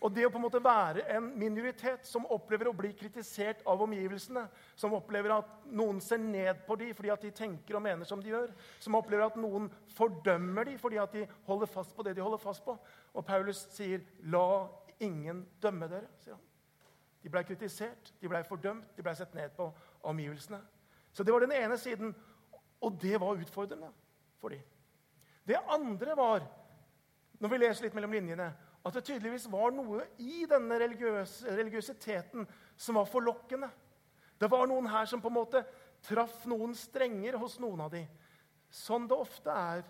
Og 0.00 0.12
det 0.16 0.24
å 0.24 0.30
på 0.32 0.38
en 0.40 0.44
måte 0.46 0.62
være 0.64 1.02
en 1.12 1.26
minoritet 1.36 2.06
som 2.08 2.24
opplever 2.32 2.70
å 2.70 2.76
bli 2.76 2.94
kritisert 2.96 3.60
av 3.68 3.82
omgivelsene, 3.84 4.46
som 4.72 4.94
opplever 4.96 5.34
at 5.34 5.50
noen 5.68 5.98
ser 6.00 6.22
ned 6.22 6.62
på 6.64 6.76
dem 6.80 6.94
fordi 6.96 7.12
at 7.12 7.26
de 7.26 7.32
tenker 7.36 7.76
og 7.76 7.84
mener 7.84 8.08
som 8.08 8.22
de 8.22 8.32
gjør, 8.32 8.54
som 8.80 8.96
opplever 8.96 9.26
at 9.26 9.36
noen 9.36 9.68
fordømmer 9.92 10.70
dem 10.70 10.78
fordi 10.80 11.00
at 11.02 11.12
de 11.12 11.26
holder 11.44 11.68
fast 11.68 11.92
på 11.96 12.06
det 12.06 12.14
de 12.16 12.24
holder 12.24 12.40
fast 12.40 12.64
på. 12.64 12.78
Og 13.12 13.26
Paulus 13.28 13.66
sier, 13.74 14.00
'La 14.24 14.68
ingen 15.00 15.46
dømme 15.60 15.88
dere', 15.88 16.08
sier 16.18 16.34
han. 16.34 16.46
De 17.22 17.28
ble 17.28 17.44
kritisert, 17.44 18.14
de 18.20 18.28
ble 18.28 18.40
fordømt, 18.48 18.96
de 18.96 19.02
ble 19.04 19.14
sett 19.14 19.34
ned 19.34 19.52
på 19.56 19.68
av 19.68 20.10
omgivelsene. 20.14 20.60
Så 21.12 21.24
det 21.24 21.32
var 21.32 21.44
den 21.44 21.52
ene 21.52 21.76
siden, 21.78 22.14
og 22.80 22.96
det 23.02 23.20
var 23.20 23.36
utfordrende 23.36 23.92
for 24.40 24.48
dem. 24.48 24.62
Det 25.44 25.60
andre 25.68 26.16
var, 26.16 26.46
når 27.40 27.48
vi 27.48 27.58
leser 27.58 27.84
litt 27.84 27.94
mellom 27.94 28.12
linjene, 28.12 28.52
at 28.80 28.96
det 28.96 29.04
tydeligvis 29.04 29.46
var 29.52 29.74
noe 29.76 30.06
i 30.22 30.46
denne 30.48 30.78
religiøs, 30.80 31.42
religiøsiteten 31.50 32.46
som 32.80 32.96
var 32.96 33.08
forlokkende. 33.10 33.68
Det 34.40 34.48
var 34.48 34.68
noen 34.70 34.88
her 34.88 35.08
som 35.08 35.20
på 35.20 35.28
en 35.28 35.36
måte 35.36 35.64
traff 36.06 36.46
noen 36.48 36.72
strenger 36.76 37.36
hos 37.42 37.58
noen 37.60 37.84
av 37.84 37.92
dem. 37.92 38.08
Sånn 38.72 39.08
det 39.10 39.18
ofte 39.20 39.52
er 39.52 39.84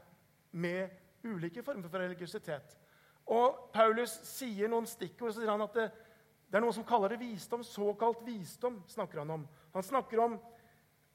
med 0.51 0.91
ulike 1.23 1.63
former 1.63 1.91
for 1.93 2.03
religiøsitet. 2.03 2.75
Og 3.31 3.71
Paulus 3.71 4.17
sier 4.27 4.71
noen 4.73 4.89
stikkord. 4.91 5.31
så 5.31 5.43
sier 5.43 5.53
han 5.53 5.63
at 5.63 5.77
det, 5.77 5.87
det 6.51 6.59
er 6.59 6.65
noen 6.65 6.75
som 6.75 6.87
kaller 6.89 7.15
det 7.15 7.21
visdom. 7.21 7.63
Såkalt 7.63 8.25
visdom 8.27 8.81
snakker 8.91 9.23
han 9.23 9.37
om. 9.37 9.47
Han 9.77 9.87
snakker 9.87 10.25
om 10.25 10.39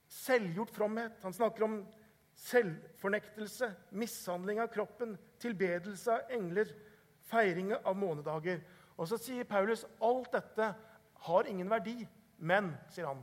selvgjort 0.08 0.72
fromhet. 0.72 1.20
Han 1.26 1.36
snakker 1.36 1.66
om 1.66 1.80
selvfornektelse, 2.36 3.68
mishandling 3.96 4.60
av 4.60 4.72
kroppen, 4.72 5.16
tilbedelse 5.40 6.12
av 6.12 6.32
engler 6.36 6.72
feiring 7.30 7.74
av 7.76 7.96
månedager. 7.98 8.60
Og 8.96 9.08
så 9.10 9.18
sier 9.20 9.48
Paulus 9.48 9.84
alt 10.04 10.32
dette 10.32 10.70
har 11.26 11.50
ingen 11.50 11.70
verdi, 11.70 11.98
men 12.38 12.72
sier 12.92 13.08
han, 13.08 13.22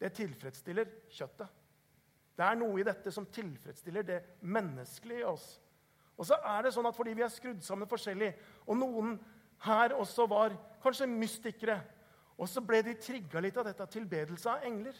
det 0.00 0.14
tilfredsstiller 0.16 0.88
kjøttet. 1.12 1.48
Det 2.36 2.46
er 2.46 2.56
noe 2.56 2.78
i 2.80 2.86
dette 2.86 3.12
som 3.12 3.26
tilfredsstiller 3.28 4.06
det 4.06 4.20
menneskelige 4.40 5.20
i 5.20 5.28
oss. 5.28 5.58
Og 6.16 6.24
så 6.28 6.38
er 6.52 6.64
det 6.64 6.72
sånn 6.74 6.88
at 6.88 6.96
Fordi 6.96 7.14
vi 7.16 7.24
er 7.24 7.32
skrudd 7.32 7.62
sammen 7.64 7.88
forskjellig, 7.88 8.30
og 8.66 8.78
noen 8.80 9.18
her 9.64 9.92
også 9.96 10.26
var 10.28 10.56
kanskje 10.82 11.08
mystikere, 11.10 11.80
og 12.40 12.48
så 12.48 12.62
ble 12.64 12.80
de 12.84 12.94
trigga 12.96 13.40
litt 13.44 13.56
av 13.60 13.66
dette 13.68 13.86
tilbedelse 13.92 14.48
av 14.48 14.64
engler. 14.64 14.96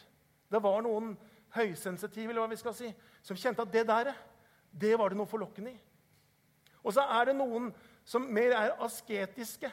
Det 0.51 0.61
var 0.61 0.83
noen 0.85 1.15
høysensitive 1.55 2.29
eller 2.29 2.43
hva 2.43 2.51
vi 2.51 2.59
skal 2.61 2.75
si, 2.77 2.91
som 3.25 3.37
kjente 3.37 3.65
at 3.65 3.73
det 3.73 3.87
der 3.89 4.11
det 4.71 4.93
var 4.99 5.11
det 5.11 5.17
noe 5.19 5.29
forlokkende 5.29 5.73
i. 5.73 5.79
Og 6.85 6.93
så 6.93 7.03
er 7.17 7.29
det 7.29 7.37
noen 7.37 7.71
som 8.07 8.25
mer 8.33 8.55
er 8.57 8.75
asketiske. 8.83 9.71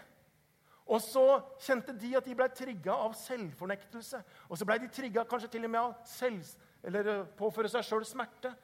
Og 0.89 1.03
så 1.05 1.25
kjente 1.61 1.93
de 2.01 2.15
at 2.17 2.25
de 2.25 2.37
ble 2.37 2.47
trigga 2.57 2.95
av 2.97 3.17
selvfornektelse. 3.19 4.23
Og 4.49 4.57
så 4.57 4.69
ble 4.69 4.79
de 4.81 4.89
trigga 4.93 5.27
kanskje 5.29 5.51
til 5.53 5.69
og 5.69 5.73
med 5.75 5.81
av 5.83 5.97
selv, 6.09 6.47
eller 6.83 7.11
eh, 7.13 7.27
påføre 7.37 7.69
seg 7.69 7.85
sjøl 7.85 8.07
smerte. 8.09 8.55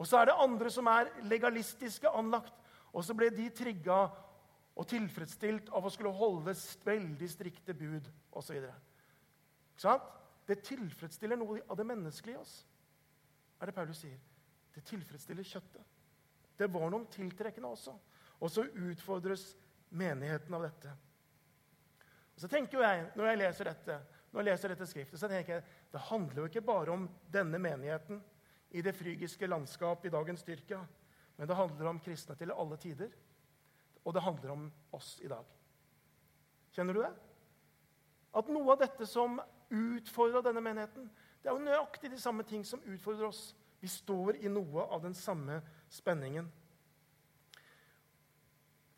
Og 0.00 0.08
så 0.08 0.18
er 0.18 0.30
det 0.30 0.40
andre 0.42 0.72
som 0.72 0.88
er 0.90 1.12
legalistiske 1.30 2.10
anlagt. 2.10 2.56
Og 2.90 3.04
så 3.06 3.14
ble 3.14 3.28
de 3.30 3.46
trigga 3.54 4.08
og 4.80 4.88
tilfredsstilt 4.90 5.70
av 5.76 5.86
å 5.86 5.92
skulle 5.92 6.14
holde 6.16 6.54
veldig 6.86 7.28
strikte 7.30 7.76
bud 7.76 8.08
osv. 8.38 8.64
Det 10.48 10.58
tilfredsstiller 10.66 11.38
noe 11.38 11.60
av 11.68 11.78
det 11.78 11.86
menneskelige 11.86 12.38
i 12.38 12.40
oss, 12.40 12.54
er 13.60 13.70
det 13.70 13.76
Paulus 13.76 14.00
sier. 14.02 14.18
Det 14.74 14.82
tilfredsstiller 14.88 15.46
kjøttet. 15.46 15.84
Det 16.58 16.68
var 16.72 16.90
noen 16.90 17.06
tiltrekkende 17.12 17.70
også. 17.70 17.94
Og 18.40 18.50
så 18.50 18.64
utfordres 18.64 19.52
menigheten 19.90 20.54
av 20.56 20.64
dette. 20.64 20.94
Og 22.34 22.42
så 22.42 22.48
tenker 22.48 22.80
jeg, 22.80 23.10
Når 23.14 23.26
jeg 23.26 23.38
leser 23.38 23.64
dette, 23.64 24.00
når 24.32 24.40
jeg 24.40 24.48
leser 24.52 24.68
dette 24.72 24.86
skriftet, 24.86 25.20
så 25.20 25.28
tenker 25.28 25.54
jeg 25.54 25.64
det 25.92 26.00
handler 26.06 26.42
jo 26.42 26.48
ikke 26.48 26.62
bare 26.62 26.92
om 26.94 27.08
denne 27.32 27.58
menigheten 27.58 28.22
i 28.70 28.82
det 28.82 28.94
frygiske 28.94 29.46
landskap 29.46 30.04
i 30.06 30.12
dagens 30.12 30.42
Tyrkia. 30.46 30.80
Men 31.36 31.48
det 31.48 31.56
handler 31.56 31.90
om 31.90 31.98
kristne 32.00 32.36
til 32.38 32.52
alle 32.52 32.76
tider, 32.76 33.10
og 34.04 34.14
det 34.14 34.22
handler 34.22 34.50
om 34.52 34.68
oss 34.92 35.18
i 35.24 35.28
dag. 35.28 35.44
Kjenner 36.70 36.94
du 36.94 37.00
det? 37.02 37.12
At 38.38 38.48
noe 38.52 38.72
av 38.72 38.78
dette 38.84 39.06
som 39.08 39.40
utfordra 39.70 40.42
denne 40.44 40.62
menigheten, 40.62 41.08
det 41.42 41.50
er 41.50 41.56
jo 41.56 41.64
nøyaktig 41.64 42.12
de 42.12 42.20
samme 42.20 42.44
ting 42.46 42.62
som 42.66 42.82
utfordrer 42.86 43.26
oss. 43.26 43.54
Vi 43.80 43.88
står 43.88 44.38
i 44.44 44.52
noe 44.52 44.84
av 44.92 45.02
den 45.02 45.16
samme 45.16 45.58
spenningen. 45.90 46.46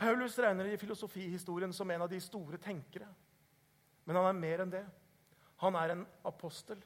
Paulus 0.03 0.39
regner 0.39 0.65
i 0.65 0.77
filosofihistorien 0.77 1.73
som 1.73 1.91
en 1.91 2.03
av 2.03 2.09
de 2.11 2.19
store 2.21 2.59
tenkere. 2.59 3.07
Men 4.05 4.17
han 4.19 4.27
er 4.27 4.41
mer 4.41 4.63
enn 4.65 4.73
det. 4.73 4.83
Han 5.63 5.77
er 5.79 5.93
en 5.95 6.03
apostel. 6.27 6.81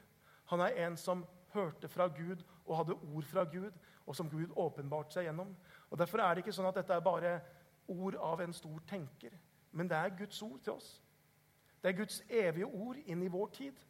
Han 0.51 0.61
er 0.61 0.77
en 0.85 0.97
som 1.01 1.23
hørte 1.55 1.89
fra 1.89 2.05
Gud 2.13 2.43
og 2.67 2.75
hadde 2.77 2.93
ord 2.93 3.25
fra 3.25 3.43
Gud, 3.49 3.71
og 4.05 4.15
som 4.15 4.29
Gud 4.29 4.53
åpenbarte 4.53 5.17
seg 5.17 5.25
gjennom. 5.25 5.55
Og 5.89 5.97
Derfor 5.97 6.21
er 6.21 6.35
det 6.35 6.43
ikke 6.43 6.53
sånn 6.59 6.69
at 6.69 6.77
dette 6.77 6.93
er 6.93 7.01
bare 7.07 7.33
ord 7.89 8.19
av 8.21 8.43
en 8.43 8.53
stor 8.53 8.83
tenker, 8.85 9.33
men 9.71 9.89
det 9.89 9.97
er 9.97 10.13
Guds 10.19 10.41
ord 10.45 10.61
til 10.61 10.75
oss. 10.75 10.91
Det 11.81 11.89
er 11.89 11.97
Guds 11.97 12.21
evige 12.29 12.69
ord 12.69 13.01
inn 13.05 13.23
i 13.23 13.31
vår 13.33 13.49
tid. 13.55 13.81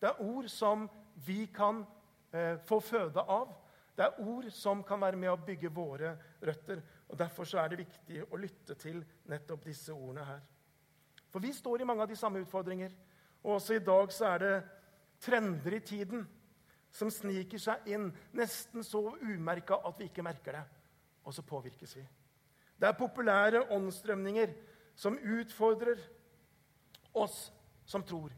Det 0.00 0.10
er 0.10 0.22
ord 0.26 0.50
som 0.50 0.88
vi 1.26 1.44
kan 1.54 1.84
eh, 2.32 2.58
få 2.66 2.80
føde 2.82 3.22
av. 3.22 3.54
Det 3.96 4.04
er 4.04 4.20
ord 4.26 4.50
som 4.52 4.82
kan 4.84 5.00
være 5.00 5.22
med 5.22 5.30
å 5.30 5.38
bygge 5.40 5.70
våre 5.72 6.16
røtter. 6.42 6.82
Og 7.08 7.18
Derfor 7.18 7.46
er 7.58 7.68
det 7.68 7.84
viktig 7.84 8.22
å 8.30 8.38
lytte 8.40 8.74
til 8.74 9.02
nettopp 9.30 9.64
disse 9.64 9.94
ordene 9.94 10.24
her. 10.26 10.40
For 11.30 11.42
vi 11.42 11.52
står 11.52 11.82
i 11.82 11.86
mange 11.86 12.02
av 12.02 12.10
de 12.10 12.16
samme 12.18 12.40
utfordringer. 12.42 12.90
Og 13.44 13.58
også 13.58 13.76
i 13.76 13.84
dag 13.84 14.12
så 14.12 14.32
er 14.32 14.42
det 14.42 14.54
trender 15.22 15.76
i 15.76 15.80
tiden 15.80 16.26
som 16.96 17.10
sniker 17.12 17.60
seg 17.60 17.88
inn, 17.92 18.08
nesten 18.32 18.84
så 18.84 19.02
umerka 19.20 19.78
at 19.84 19.98
vi 20.00 20.08
ikke 20.08 20.24
merker 20.24 20.58
det. 20.58 20.64
Og 21.26 21.34
så 21.34 21.44
påvirkes 21.46 21.96
vi. 21.98 22.04
Det 22.76 22.88
er 22.88 22.98
populære 22.98 23.66
åndsstrømninger 23.72 24.52
som 24.96 25.18
utfordrer 25.18 26.00
oss 27.16 27.50
som 27.86 28.02
tror. 28.02 28.32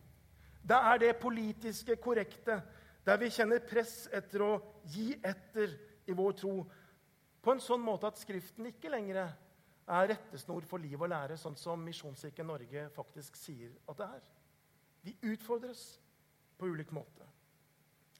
Det 0.62 0.76
er 0.76 0.98
det 0.98 1.16
politiske 1.22 1.96
korrekte, 1.96 2.60
der 3.06 3.16
vi 3.16 3.30
kjenner 3.32 3.64
press 3.64 4.08
etter 4.12 4.44
å 4.44 4.50
gi 4.90 5.14
etter 5.24 5.72
i 6.08 6.16
vår 6.16 6.34
tro 6.36 6.54
på 7.48 7.54
en 7.54 7.62
sånn 7.64 7.80
måte 7.80 8.04
at 8.04 8.18
Skriften 8.20 8.66
ikke 8.68 8.90
lenger 8.92 9.22
er 9.24 10.08
rettesnor 10.10 10.66
for 10.68 10.82
liv 10.84 11.00
og 11.00 11.08
lære, 11.08 11.38
sånn 11.40 11.54
som 11.56 11.80
Misjonskirken 11.80 12.44
Norge 12.44 12.82
faktisk 12.92 13.38
sier 13.40 13.70
at 13.88 13.96
det 13.96 14.08
er. 14.18 14.26
De 15.06 15.14
utfordres 15.30 15.84
på 16.60 16.68
ulik 16.68 16.92
måte. 16.92 17.24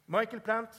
Michael 0.08 0.40
Plant 0.40 0.78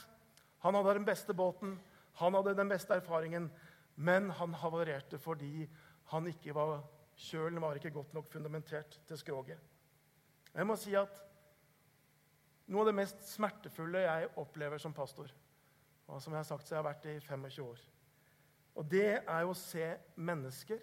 han 0.64 0.74
hadde 0.74 0.96
den 0.98 1.06
beste 1.06 1.36
båten, 1.38 1.76
han 2.18 2.34
hadde 2.34 2.56
den 2.58 2.72
beste 2.72 2.96
erfaringen, 2.98 3.46
men 3.94 4.32
han 4.40 4.58
havarerte 4.64 5.22
fordi 5.22 5.68
han 6.10 6.26
ikke 6.32 6.56
var, 6.58 6.82
kjølen 7.28 7.62
var 7.62 7.78
ikke 7.78 7.94
godt 7.94 8.18
nok 8.18 8.32
fundamentert 8.34 8.98
til 9.06 9.22
skroget. 9.22 9.62
Jeg 10.50 10.66
må 10.66 10.74
si 10.74 10.98
at 10.98 11.22
noe 12.66 12.82
av 12.82 12.90
det 12.90 12.98
mest 12.98 13.22
smertefulle 13.30 14.02
jeg 14.08 14.34
opplever 14.42 14.82
som 14.82 14.96
pastor, 14.96 15.30
og 16.10 16.18
som 16.18 16.34
jeg 16.34 16.42
har 16.42 16.50
sagt 16.50 16.66
så 16.66 16.74
jeg 16.80 16.82
har 16.82 16.90
vært 16.90 17.10
i 17.14 17.18
25 17.22 17.70
år, 17.70 17.88
og 18.74 18.86
det 18.90 19.20
er 19.20 19.40
jo 19.44 19.52
å 19.52 19.58
se 19.58 19.86
mennesker 20.16 20.82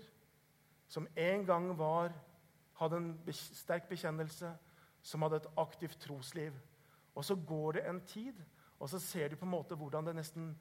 som 0.87 1.07
en 1.15 1.45
gang 1.45 1.69
var, 1.77 2.13
hadde 2.79 2.99
en 2.99 3.09
sterk 3.33 3.87
bekjennelse, 3.89 4.51
som 5.01 5.23
hadde 5.23 5.41
et 5.41 5.49
aktivt 5.57 5.99
trosliv. 6.03 6.55
Og 7.15 7.25
så 7.25 7.35
går 7.35 7.79
det 7.79 7.87
en 7.89 8.01
tid, 8.05 8.39
og 8.79 8.89
så 8.89 8.99
ser 8.99 9.29
du 9.29 9.35
på 9.35 9.45
en 9.45 9.55
måte 9.55 9.75
hvordan 9.75 10.05
det 10.05 10.15
nesten 10.15 10.51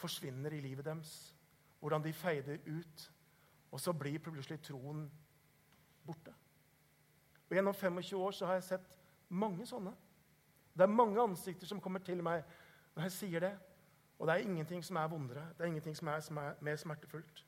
forsvinner 0.00 0.52
i 0.52 0.60
livet 0.60 0.84
deres. 0.84 1.36
Hvordan 1.80 2.04
de 2.04 2.12
feider 2.12 2.58
ut. 2.66 3.12
Og 3.70 3.80
så 3.80 3.92
blir 3.92 4.18
plutselig 4.18 4.60
troen 4.62 5.04
borte. 6.06 6.32
Og 7.48 7.56
Gjennom 7.56 7.74
25 7.74 8.18
år 8.18 8.30
så 8.30 8.46
har 8.46 8.58
jeg 8.58 8.68
sett 8.72 8.98
mange 9.28 9.66
sånne. 9.66 9.92
Det 10.74 10.82
er 10.82 10.92
mange 10.92 11.22
ansikter 11.22 11.66
som 11.66 11.80
kommer 11.80 12.02
til 12.04 12.22
meg 12.22 12.42
når 12.94 13.06
jeg 13.06 13.12
sier 13.12 13.44
det. 13.46 13.52
Og 14.20 14.26
det 14.26 14.34
er 14.34 14.44
ingenting 14.44 14.84
som 14.84 14.96
er 15.00 15.08
vondere, 15.08 15.46
det 15.56 15.64
er 15.64 15.70
ingenting 15.72 15.96
som 15.96 16.08
er, 16.12 16.20
som 16.20 16.36
er 16.36 16.58
mer 16.60 16.76
smertefullt. 16.76 17.44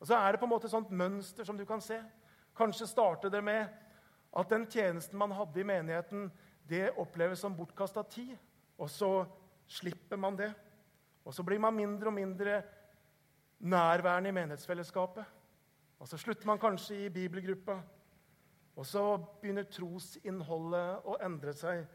Og 0.00 0.06
Så 0.06 0.16
er 0.16 0.32
det 0.32 0.40
på 0.40 0.44
en 0.44 0.50
måte 0.50 0.66
et 0.66 0.74
sånt 0.74 0.90
mønster 0.90 1.44
som 1.44 1.58
du 1.58 1.64
kan 1.64 1.80
se. 1.80 1.96
Kanskje 2.56 2.86
starter 2.86 3.30
det 3.30 3.44
med 3.44 3.68
at 4.36 4.50
den 4.50 4.66
tjenesten 4.66 5.18
man 5.18 5.32
hadde 5.32 5.60
i 5.60 5.62
menigheten, 5.64 6.32
det 6.68 6.90
oppleves 6.98 7.38
som 7.38 7.56
bortkasta 7.56 8.02
tid. 8.02 8.36
Og 8.78 8.90
så 8.90 9.24
slipper 9.66 10.16
man 10.16 10.36
det. 10.36 10.52
Og 11.24 11.34
så 11.34 11.42
blir 11.42 11.58
man 11.58 11.74
mindre 11.74 12.06
og 12.06 12.12
mindre 12.12 12.62
nærværende 13.58 14.28
i 14.28 14.32
menighetsfellesskapet. 14.32 15.24
Og 15.98 16.08
så 16.08 16.16
slutter 16.16 16.46
man 16.46 16.58
kanskje 16.58 17.04
i 17.04 17.08
bibelgruppa. 17.08 17.80
Og 18.76 18.86
så 18.86 19.16
begynner 19.40 19.62
trosinnholdet 19.62 21.06
å 21.06 21.16
endre 21.24 21.52
seg. 21.52 21.86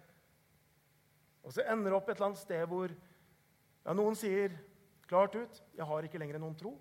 Og 1.43 1.53
så 1.53 1.65
ender 1.67 1.91
det 1.91 1.97
opp 1.99 2.09
et 2.09 2.15
eller 2.15 2.31
annet 2.31 2.41
sted 2.41 2.65
hvor 2.67 2.93
ja, 3.87 3.95
noen 3.95 4.15
sier 4.19 4.51
klart 5.07 5.35
ut 5.35 5.63
'Jeg 5.73 5.85
har 5.85 6.03
ikke 6.03 6.19
lenger 6.19 6.39
noen 6.39 6.55
tro'. 6.55 6.77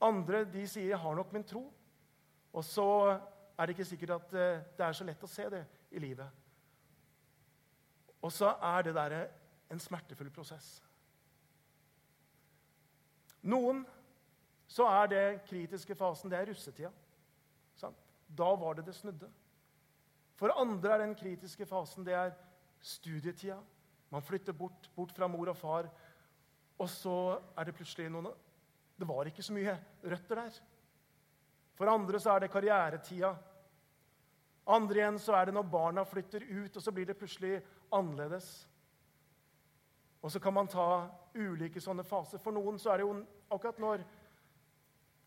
Andre 0.00 0.44
de 0.44 0.66
sier 0.66 0.88
'Jeg 0.88 0.98
har 0.98 1.14
nok 1.14 1.32
min 1.32 1.44
tro'. 1.44 1.72
Og 2.52 2.64
så 2.64 3.20
er 3.58 3.66
det 3.66 3.76
ikke 3.76 3.84
sikkert 3.84 4.10
at 4.10 4.34
eh, 4.34 4.62
det 4.78 4.86
er 4.86 4.92
så 4.92 5.04
lett 5.04 5.22
å 5.22 5.26
se 5.26 5.50
det 5.50 5.66
i 5.90 5.98
livet. 5.98 6.30
Og 8.22 8.32
så 8.32 8.56
er 8.62 8.82
det 8.82 8.94
der 8.94 9.28
en 9.70 9.78
smertefull 9.78 10.30
prosess. 10.30 10.82
Noen 13.42 13.84
så 14.66 14.86
er 14.88 15.06
det 15.06 15.44
kritiske 15.46 15.94
fasen 15.94 16.30
det 16.30 16.38
er 16.38 16.48
russetida. 16.50 16.90
Sant? 17.74 17.96
Da 18.38 18.54
var 18.56 18.74
det 18.74 18.86
det 18.86 18.94
snudde. 18.94 19.28
For 20.34 20.52
andre 20.56 20.94
er 20.94 20.98
den 20.98 21.14
kritiske 21.14 21.66
fasen 21.66 22.06
det 22.06 22.14
er 22.14 22.32
studietida. 22.80 23.60
Man 24.10 24.22
flytter 24.22 24.52
bort, 24.52 24.90
bort 24.94 25.12
fra 25.12 25.28
mor 25.28 25.50
og 25.50 25.56
far, 25.58 25.88
og 26.78 26.88
så 26.92 27.16
er 27.56 27.66
det 27.66 27.74
plutselig 27.76 28.10
noen 28.12 28.28
Det 28.96 29.08
var 29.08 29.28
ikke 29.28 29.44
så 29.44 29.52
mye 29.52 29.74
røtter 30.04 30.40
der. 30.40 30.58
For 31.76 31.90
andre 31.92 32.20
så 32.20 32.32
er 32.32 32.44
det 32.44 32.52
karrieretida. 32.52 33.34
Andre 34.66 35.02
igjen 35.02 35.18
så 35.20 35.34
er 35.36 35.46
det 35.46 35.54
når 35.54 35.68
barna 35.70 36.04
flytter 36.08 36.46
ut, 36.48 36.76
og 36.76 36.82
så 36.82 36.92
blir 36.92 37.06
det 37.06 37.18
plutselig 37.18 37.58
annerledes. 37.92 38.48
Og 40.22 40.32
så 40.32 40.40
kan 40.40 40.54
man 40.56 40.68
ta 40.68 41.06
ulike 41.36 41.80
sånne 41.80 42.04
faser. 42.08 42.40
For 42.42 42.56
noen 42.56 42.80
så 42.80 42.90
er 42.90 43.02
det 43.02 43.06
jo 43.06 43.18
akkurat 43.52 43.78
når 43.78 44.06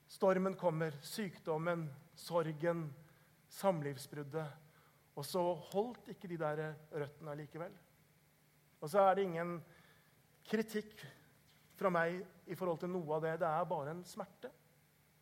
stormen 0.09 0.57
kommer, 0.57 0.97
sykdommen, 1.05 1.85
sorgen, 2.17 2.87
samlivsbruddet. 3.59 4.49
Og 5.15 5.25
så 5.25 5.43
holdt 5.69 6.09
ikke 6.11 6.27
de 6.31 6.41
der 6.41 6.63
røttene 6.91 7.37
likevel. 7.39 7.77
Og 8.79 8.89
så 8.89 9.03
er 9.03 9.15
det 9.15 9.27
ingen 9.27 9.57
kritikk 10.49 11.03
fra 11.79 11.91
meg 11.93 12.19
i 12.47 12.55
forhold 12.57 12.81
til 12.81 12.91
noe 12.91 13.15
av 13.17 13.23
det. 13.23 13.35
Det 13.41 13.47
er 13.47 13.69
bare 13.69 13.93
en 13.93 14.03
smerte. 14.07 14.51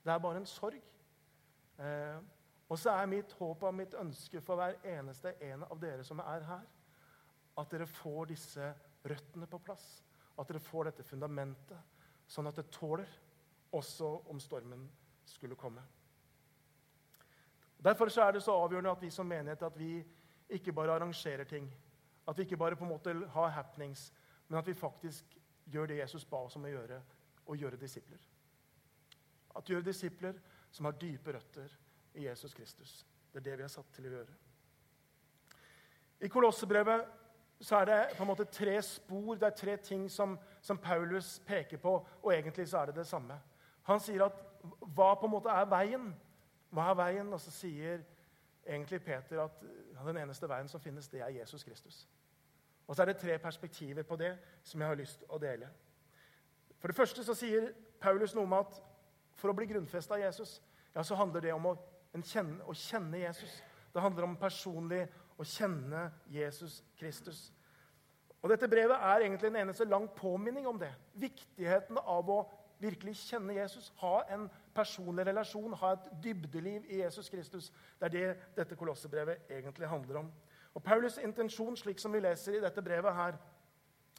Det 0.03 0.13
er 0.13 0.23
bare 0.23 0.41
en 0.41 0.49
sorg. 0.49 0.81
Eh, 1.77 2.19
og 2.67 2.79
så 2.79 2.93
er 2.97 3.09
mitt 3.09 3.31
håp 3.39 3.63
og 3.63 3.75
mitt 3.75 3.95
ønske 3.97 4.41
for 4.43 4.59
hver 4.59 4.77
eneste 4.97 5.35
en 5.49 5.63
av 5.67 5.77
dere 5.79 6.03
som 6.03 6.19
er 6.19 6.45
her, 6.47 6.65
at 7.57 7.71
dere 7.71 7.87
får 7.89 8.31
disse 8.33 8.71
røttene 9.07 9.47
på 9.49 9.59
plass. 9.63 9.85
At 10.37 10.49
dere 10.49 10.61
får 10.61 10.91
dette 10.91 11.05
fundamentet, 11.07 11.79
sånn 12.29 12.49
at 12.49 12.59
det 12.59 12.67
tåler 12.75 13.07
også 13.73 14.09
om 14.29 14.39
stormen 14.39 14.83
skulle 15.27 15.57
komme. 15.59 15.81
Derfor 17.83 18.09
er 18.19 18.31
det 18.33 18.43
så 18.43 18.55
avgjørende 18.57 18.91
at 18.91 19.01
vi 19.01 19.09
som 19.13 19.27
menighet 19.27 19.63
at 19.63 19.77
vi 19.79 19.91
ikke 20.49 20.73
bare 20.73 20.95
arrangerer 20.95 21.45
ting. 21.45 21.67
At 22.27 22.37
vi 22.37 22.43
ikke 22.43 22.57
bare 22.57 22.75
på 22.75 22.83
en 22.83 22.91
måte 22.91 23.13
har 23.33 23.53
happenings, 23.55 24.11
men 24.47 24.59
at 24.59 24.67
vi 24.67 24.73
faktisk 24.73 25.37
gjør 25.65 25.87
det 25.87 25.99
Jesus 26.01 26.25
ba 26.25 26.43
oss 26.47 26.55
om 26.55 26.65
å 26.67 26.71
gjøre, 26.71 27.01
og 27.47 27.57
gjøre 27.57 27.79
disipler. 27.79 28.19
At 29.55 29.69
gjøre 29.69 29.87
disipler 29.87 30.39
som 30.71 30.85
har 30.85 30.97
dype 30.99 31.33
røtter 31.33 31.71
i 32.13 32.25
Jesus 32.27 32.53
Kristus. 32.53 33.05
Det 33.31 33.39
er 33.39 33.45
det 33.49 33.57
vi 33.57 33.63
er 33.63 33.71
satt 33.71 33.93
til 33.95 34.07
å 34.07 34.11
gjøre. 34.17 34.35
I 36.19 36.29
Kolossebrevet 36.33 37.05
så 37.61 37.79
er 37.79 37.89
det 37.89 37.99
på 38.17 38.23
en 38.23 38.29
måte 38.29 38.45
tre 38.53 38.75
spor, 38.85 39.35
det 39.35 39.47
er 39.47 39.57
tre 39.57 39.77
ting 39.81 40.05
som, 40.11 40.35
som 40.61 40.77
Paulus 40.77 41.37
peker 41.45 41.77
på, 41.81 41.93
og 42.23 42.33
egentlig 42.33 42.67
så 42.69 42.81
er 42.81 42.91
det 42.91 42.99
det 42.99 43.07
samme. 43.07 43.37
Han 43.89 44.01
sier 44.03 44.27
at 44.27 44.43
hva 44.81 45.13
på 45.15 45.27
en 45.27 45.33
måte 45.33 45.53
er 45.53 45.69
veien? 45.69 46.09
Hva 46.73 46.91
er 46.91 46.99
veien? 46.99 47.33
Og 47.33 47.41
så 47.41 47.53
sier 47.53 48.03
egentlig 48.67 48.99
Peter 49.05 49.45
at 49.45 49.63
den 50.05 50.17
eneste 50.21 50.49
veien 50.49 50.67
som 50.69 50.81
finnes, 50.81 51.07
det 51.09 51.21
er 51.21 51.33
Jesus 51.39 51.63
Kristus. 51.63 52.07
Og 52.87 52.95
så 52.95 53.01
er 53.01 53.05
det 53.11 53.17
tre 53.17 53.37
perspektiver 53.39 54.03
på 54.03 54.15
det 54.15 54.37
som 54.63 54.81
jeg 54.81 54.87
har 54.89 54.95
lyst 54.95 55.19
til 55.19 55.31
å 55.33 55.39
dele. 55.41 55.69
For 56.77 56.87
det 56.87 56.95
første 56.95 57.23
så 57.23 57.33
sier 57.35 57.71
Paulus 57.99 58.35
noe 58.35 58.45
om 58.45 58.53
at 58.59 58.77
for 59.37 59.51
å 59.51 59.57
bli 59.57 59.67
grunnfesta 59.69 60.15
av 60.15 60.21
Jesus, 60.21 60.61
ja, 60.95 61.03
så 61.03 61.17
handler 61.17 61.41
det 61.41 61.53
om 61.53 61.65
å 61.71 61.75
kjenne, 62.23 62.61
å 62.65 62.73
kjenne 62.73 63.19
Jesus. 63.21 63.59
Det 63.93 64.01
handler 64.01 64.27
om 64.27 64.37
personlig 64.39 65.03
å 65.37 65.45
kjenne 65.45 66.07
Jesus 66.31 66.79
Kristus. 66.97 67.47
Og 68.41 68.49
Dette 68.49 68.69
brevet 68.69 68.95
er 68.95 69.25
egentlig 69.25 69.49
en 69.51 69.61
eneste 69.63 69.85
lang 69.85 70.07
påminning 70.15 70.67
om 70.69 70.79
det. 70.79 70.91
Viktigheten 71.17 71.99
av 71.99 72.29
å 72.29 72.39
virkelig 72.79 73.15
kjenne 73.15 73.55
Jesus, 73.57 73.89
ha 74.01 74.21
en 74.33 74.47
personlig 74.75 75.25
relasjon, 75.25 75.73
ha 75.73 75.93
et 75.95 76.09
dybdeliv 76.23 76.85
i 76.89 77.01
Jesus 77.01 77.29
Kristus. 77.29 77.71
Det 77.99 78.05
er 78.05 78.13
det 78.13 78.53
dette 78.57 78.75
kolossebrevet 78.75 79.49
egentlig 79.49 79.89
handler 79.89 80.19
om. 80.19 80.31
Og 80.75 80.83
Paulus' 80.87 81.21
intensjon, 81.23 81.77
slik 81.77 81.99
som 81.99 82.13
vi 82.13 82.21
leser 82.21 82.57
i 82.57 82.61
dette 82.61 82.81
brevet 82.81 83.15
her, 83.15 83.37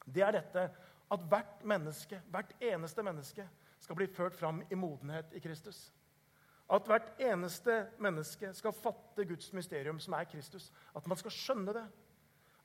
det 0.06 0.22
er 0.22 0.34
dette 0.40 0.70
at 1.10 1.20
hvert 1.28 1.64
menneske, 1.64 2.20
hvert 2.30 2.54
eneste 2.60 3.02
menneske 3.02 3.48
skal 3.80 3.96
bli 3.96 4.06
ført 4.06 4.34
fram 4.34 4.62
i 4.70 4.74
modenhet 4.74 5.32
i 5.32 5.38
Kristus. 5.38 5.92
At 6.70 6.84
hvert 6.86 7.12
eneste 7.18 7.86
menneske 7.98 8.52
skal 8.54 8.72
fatte 8.72 9.24
Guds 9.24 9.52
mysterium, 9.52 10.00
som 10.00 10.12
er 10.12 10.24
Kristus. 10.24 10.72
At 10.96 11.06
man 11.06 11.16
skal 11.16 11.32
skjønne 11.32 11.72
det. 11.72 11.84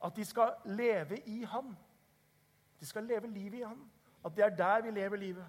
At 0.03 0.15
de 0.15 0.25
skal 0.25 0.57
leve 0.65 1.21
i 1.27 1.43
Han. 1.43 1.77
De 2.79 2.85
skal 2.85 3.03
leve 3.03 3.27
livet 3.27 3.61
i 3.61 3.63
Han. 3.63 3.91
At 4.25 4.35
det 4.35 4.45
er 4.45 4.55
der 4.55 4.81
vi 4.81 4.91
lever 4.91 5.15
livet. 5.15 5.45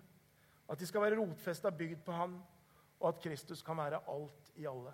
At 0.69 0.81
de 0.81 0.87
skal 0.87 1.03
være 1.05 1.19
rotfesta, 1.21 1.71
bygd 1.71 2.05
på 2.05 2.13
Han. 2.13 2.39
Og 3.01 3.09
at 3.09 3.21
Kristus 3.21 3.63
kan 3.63 3.77
være 3.77 4.01
alt 4.09 4.53
i 4.57 4.67
alle. 4.67 4.93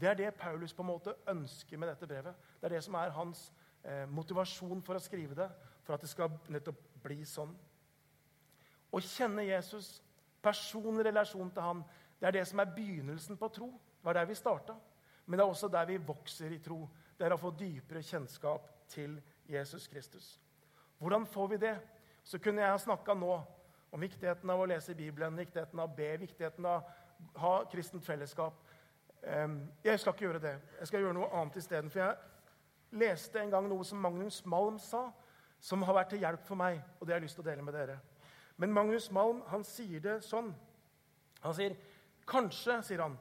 Det 0.00 0.08
er 0.08 0.14
det 0.14 0.34
Paulus 0.34 0.72
på 0.74 0.82
en 0.82 0.86
måte 0.92 1.14
ønsker 1.28 1.78
med 1.78 1.88
dette 1.88 2.06
brevet. 2.06 2.34
Det 2.60 2.68
er 2.68 2.76
det 2.76 2.84
som 2.84 2.94
er 2.94 3.10
hans 3.10 3.52
eh, 3.84 4.06
motivasjon 4.08 4.82
for 4.82 4.96
å 4.96 5.02
skrive 5.02 5.36
det. 5.36 5.48
For 5.84 5.94
at 5.94 6.04
det 6.04 6.10
skal 6.12 6.30
nettopp 6.48 6.80
bli 7.02 7.24
sånn. 7.28 7.52
Å 8.90 9.00
kjenne 9.04 9.44
Jesus, 9.46 10.00
personlig 10.42 11.04
relasjon 11.06 11.50
til 11.54 11.62
Han, 11.62 11.82
det 12.20 12.28
er 12.28 12.38
det 12.38 12.46
som 12.48 12.60
er 12.62 12.72
begynnelsen 12.74 13.38
på 13.38 13.48
tro. 13.52 13.70
Det 13.70 14.06
var 14.06 14.16
der 14.16 14.28
vi 14.30 14.38
starta. 14.38 14.76
Men 15.26 15.38
det 15.38 15.44
er 15.44 15.52
også 15.52 15.68
der 15.68 15.86
vi 15.86 16.00
vokser 16.02 16.52
i 16.52 16.58
tro. 16.62 16.82
Det 17.18 17.26
er 17.26 17.34
å 17.34 17.40
få 17.40 17.52
dypere 17.54 18.02
kjennskap 18.02 18.66
til 18.90 19.18
Jesus 19.48 19.86
Kristus. 19.88 20.40
Hvordan 20.98 21.26
får 21.26 21.48
vi 21.52 21.56
det? 21.56 21.76
Så 22.24 22.38
kunne 22.38 22.62
jeg 22.62 22.72
ha 22.72 22.78
snakka 22.80 23.14
nå 23.14 23.34
om 23.90 24.00
viktigheten 24.00 24.50
av 24.50 24.60
å 24.60 24.66
lese 24.70 24.94
Bibelen, 24.94 25.36
viktigheten 25.38 25.80
av 25.80 25.90
å 25.90 25.96
be, 25.96 26.10
viktigheten 26.22 26.66
av 26.66 26.82
å 26.82 27.40
ha 27.42 27.54
kristent 27.70 28.06
fellesskap. 28.06 28.60
Jeg 29.84 30.00
skal 30.00 30.14
ikke 30.14 30.24
gjøre 30.24 30.42
det. 30.42 30.54
Jeg 30.78 30.90
skal 30.90 31.04
gjøre 31.04 31.16
noe 31.18 31.30
annet 31.36 31.58
isteden. 31.60 31.90
For 31.92 32.02
jeg 32.02 33.00
leste 33.02 33.42
en 33.42 33.52
gang 33.52 33.68
noe 33.68 33.84
som 33.84 34.00
Magnus 34.02 34.40
Malm 34.48 34.78
sa, 34.80 35.08
som 35.60 35.82
har 35.84 35.98
vært 35.98 36.14
til 36.14 36.24
hjelp 36.24 36.46
for 36.46 36.56
meg, 36.56 36.80
og 36.98 37.06
det 37.06 37.14
har 37.14 37.20
jeg 37.20 37.28
lyst 37.28 37.36
til 37.36 37.44
å 37.44 37.50
dele 37.50 37.64
med 37.66 37.76
dere. 37.76 37.98
Men 38.60 38.72
Magnus 38.72 39.10
Malm 39.12 39.42
han 39.50 39.64
sier 39.66 40.00
det 40.04 40.20
sånn. 40.24 40.54
Han 41.44 41.56
sier 41.56 41.76
kanskje 42.28 42.80
sier 42.86 43.04
han, 43.04 43.18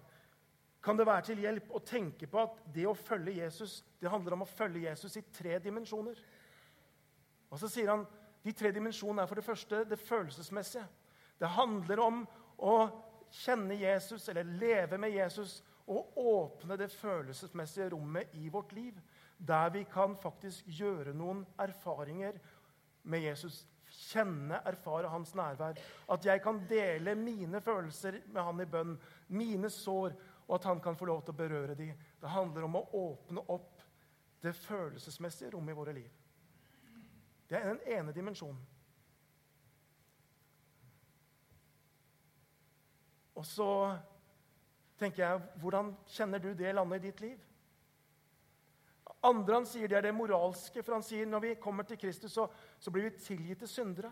kan 0.84 0.96
det 0.96 1.08
være 1.08 1.28
til 1.28 1.42
hjelp 1.44 1.74
å 1.76 1.82
tenke 1.84 2.28
på 2.32 2.40
at 2.40 2.60
det 2.72 2.86
å 2.88 2.96
følge 2.96 3.42
Jesus 3.42 3.82
det 4.00 4.12
handler 4.12 4.38
om 4.38 4.46
å 4.46 4.48
følge 4.48 4.86
Jesus 4.86 5.18
i 5.20 5.26
tre 5.36 5.58
dimensjoner. 5.60 6.20
Og 7.52 7.60
så 7.60 7.68
sier 7.72 7.92
han 7.92 8.06
de 8.44 8.54
tre 8.56 8.72
dimensjonene 8.72 9.24
er 9.24 9.30
for 9.30 9.40
det 9.40 9.46
første 9.46 9.84
det 9.90 10.00
følelsesmessige. 10.00 10.86
Det 11.40 11.48
handler 11.56 12.02
om 12.04 12.22
å 12.58 12.76
kjenne 13.32 13.78
Jesus 13.78 14.30
eller 14.30 14.48
leve 14.60 14.98
med 14.98 15.14
Jesus 15.14 15.60
og 15.90 16.18
åpne 16.18 16.78
det 16.78 16.92
følelsesmessige 16.94 17.90
rommet 17.94 18.36
i 18.38 18.50
vårt 18.50 18.72
liv. 18.78 19.00
Der 19.38 19.70
vi 19.74 19.84
kan 19.90 20.16
faktisk 20.20 20.68
gjøre 20.68 21.14
noen 21.18 21.46
erfaringer 21.60 22.40
med 23.04 23.24
Jesus. 23.24 23.64
Kjenne, 23.90 24.60
erfare 24.70 25.10
hans 25.10 25.34
nærvær. 25.36 25.80
At 26.12 26.26
jeg 26.26 26.42
kan 26.44 26.62
dele 26.70 27.16
mine 27.18 27.62
følelser 27.62 28.20
med 28.28 28.44
han 28.44 28.62
i 28.62 28.68
bønn. 28.70 28.98
Mine 29.34 29.72
sår 29.74 30.14
og 30.50 30.56
at 30.56 30.68
han 30.70 30.82
kan 30.82 30.98
få 30.98 31.06
lov 31.06 31.24
til 31.24 31.34
å 31.34 31.40
berøre 31.40 31.76
dem. 31.78 31.98
Det 32.22 32.30
handler 32.34 32.66
om 32.66 32.78
å 32.80 32.88
åpne 33.00 33.44
opp 33.54 33.82
det 34.42 34.54
følelsesmessige 34.58 35.52
rommet 35.54 35.74
i 35.74 35.78
våre 35.78 35.94
liv. 35.94 36.19
Det 37.50 37.58
er 37.58 37.74
den 37.74 37.82
ene 37.98 38.14
dimensjonen. 38.14 38.62
Og 43.40 43.46
så 43.48 43.98
tenker 45.00 45.24
jeg 45.24 45.62
Hvordan 45.62 45.94
kjenner 46.12 46.42
du 46.44 46.52
det 46.54 46.76
landet 46.76 47.00
i 47.00 47.08
ditt 47.08 47.22
liv? 47.24 47.38
Andre 49.24 49.60
han 49.60 49.68
sier 49.68 49.90
det 49.90 49.98
er 49.98 50.08
det 50.08 50.16
moralske, 50.16 50.84
for 50.84 50.96
han 50.96 51.04
sier 51.04 51.28
når 51.28 51.44
vi 51.44 51.56
kommer 51.60 51.84
til 51.84 52.00
Kristus, 52.00 52.32
så, 52.32 52.46
så 52.80 52.92
blir 52.92 53.10
vi 53.10 53.18
tilgitt 53.20 53.60
til 53.60 53.68
syndere. 53.68 54.12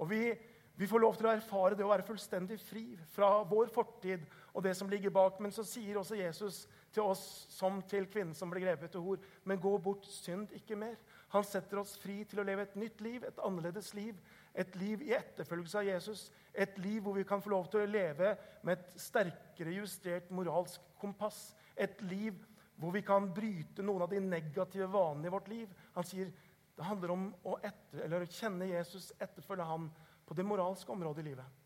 Og 0.00 0.08
vi, 0.10 0.30
vi 0.76 0.88
får 0.88 1.02
lov 1.02 1.18
til 1.18 1.28
å 1.28 1.34
erfare 1.34 1.76
det 1.76 1.84
å 1.84 1.90
være 1.90 2.06
fullstendig 2.06 2.56
fri 2.62 2.84
fra 3.12 3.42
vår 3.50 3.68
fortid 3.74 4.24
og 4.54 4.64
det 4.64 4.72
som 4.78 4.88
ligger 4.88 5.12
bak. 5.12 5.40
Men 5.44 5.52
så 5.52 5.64
sier 5.68 5.98
også 6.00 6.16
Jesus 6.16 6.62
til 6.94 7.04
oss 7.04 7.24
som 7.52 7.82
til 7.90 8.08
kvinnen 8.08 8.36
som 8.38 8.52
ble 8.52 8.64
grepet 8.64 8.94
til 8.94 9.04
hor, 9.04 9.20
men 9.44 9.60
gå 9.60 9.76
bort, 9.82 10.08
synd 10.08 10.56
ikke 10.56 10.78
mer. 10.78 10.96
Han 11.34 11.44
setter 11.46 11.80
oss 11.80 11.96
fri 11.98 12.20
til 12.30 12.38
å 12.38 12.46
leve 12.46 12.62
et 12.62 12.76
nytt 12.78 13.00
liv, 13.02 13.24
et 13.26 13.40
annerledes 13.42 13.90
liv. 13.96 14.18
Et 14.54 14.76
liv 14.78 15.02
i 15.02 15.14
etterfølgelse 15.16 15.80
av 15.80 15.88
Jesus. 15.88 16.20
Et 16.54 16.78
liv 16.78 17.00
hvor 17.02 17.16
vi 17.18 17.24
kan 17.26 17.42
få 17.42 17.50
lov 17.50 17.66
til 17.72 17.82
å 17.82 17.90
leve 17.90 18.36
med 18.62 18.78
et 18.78 19.00
sterkere 19.02 19.74
justert 19.74 20.30
moralsk 20.30 20.84
kompass. 21.02 21.48
Et 21.74 22.02
liv 22.06 22.38
hvor 22.78 22.94
vi 22.94 23.02
kan 23.06 23.26
bryte 23.34 23.82
noen 23.82 24.06
av 24.06 24.14
de 24.14 24.22
negative 24.22 24.86
vanene 24.94 25.26
i 25.26 25.34
vårt 25.34 25.50
liv. 25.50 25.74
Han 25.98 26.06
sier 26.06 26.30
det 26.74 26.86
handler 26.86 27.14
om 27.14 27.26
å 27.46 27.56
etter, 27.62 28.26
kjenne 28.30 28.66
Jesus, 28.70 29.12
etterfølge 29.22 29.66
ham 29.66 29.90
på 30.26 30.34
det 30.34 30.46
moralske 30.46 30.90
området 30.90 31.22
i 31.22 31.28
livet. 31.28 31.60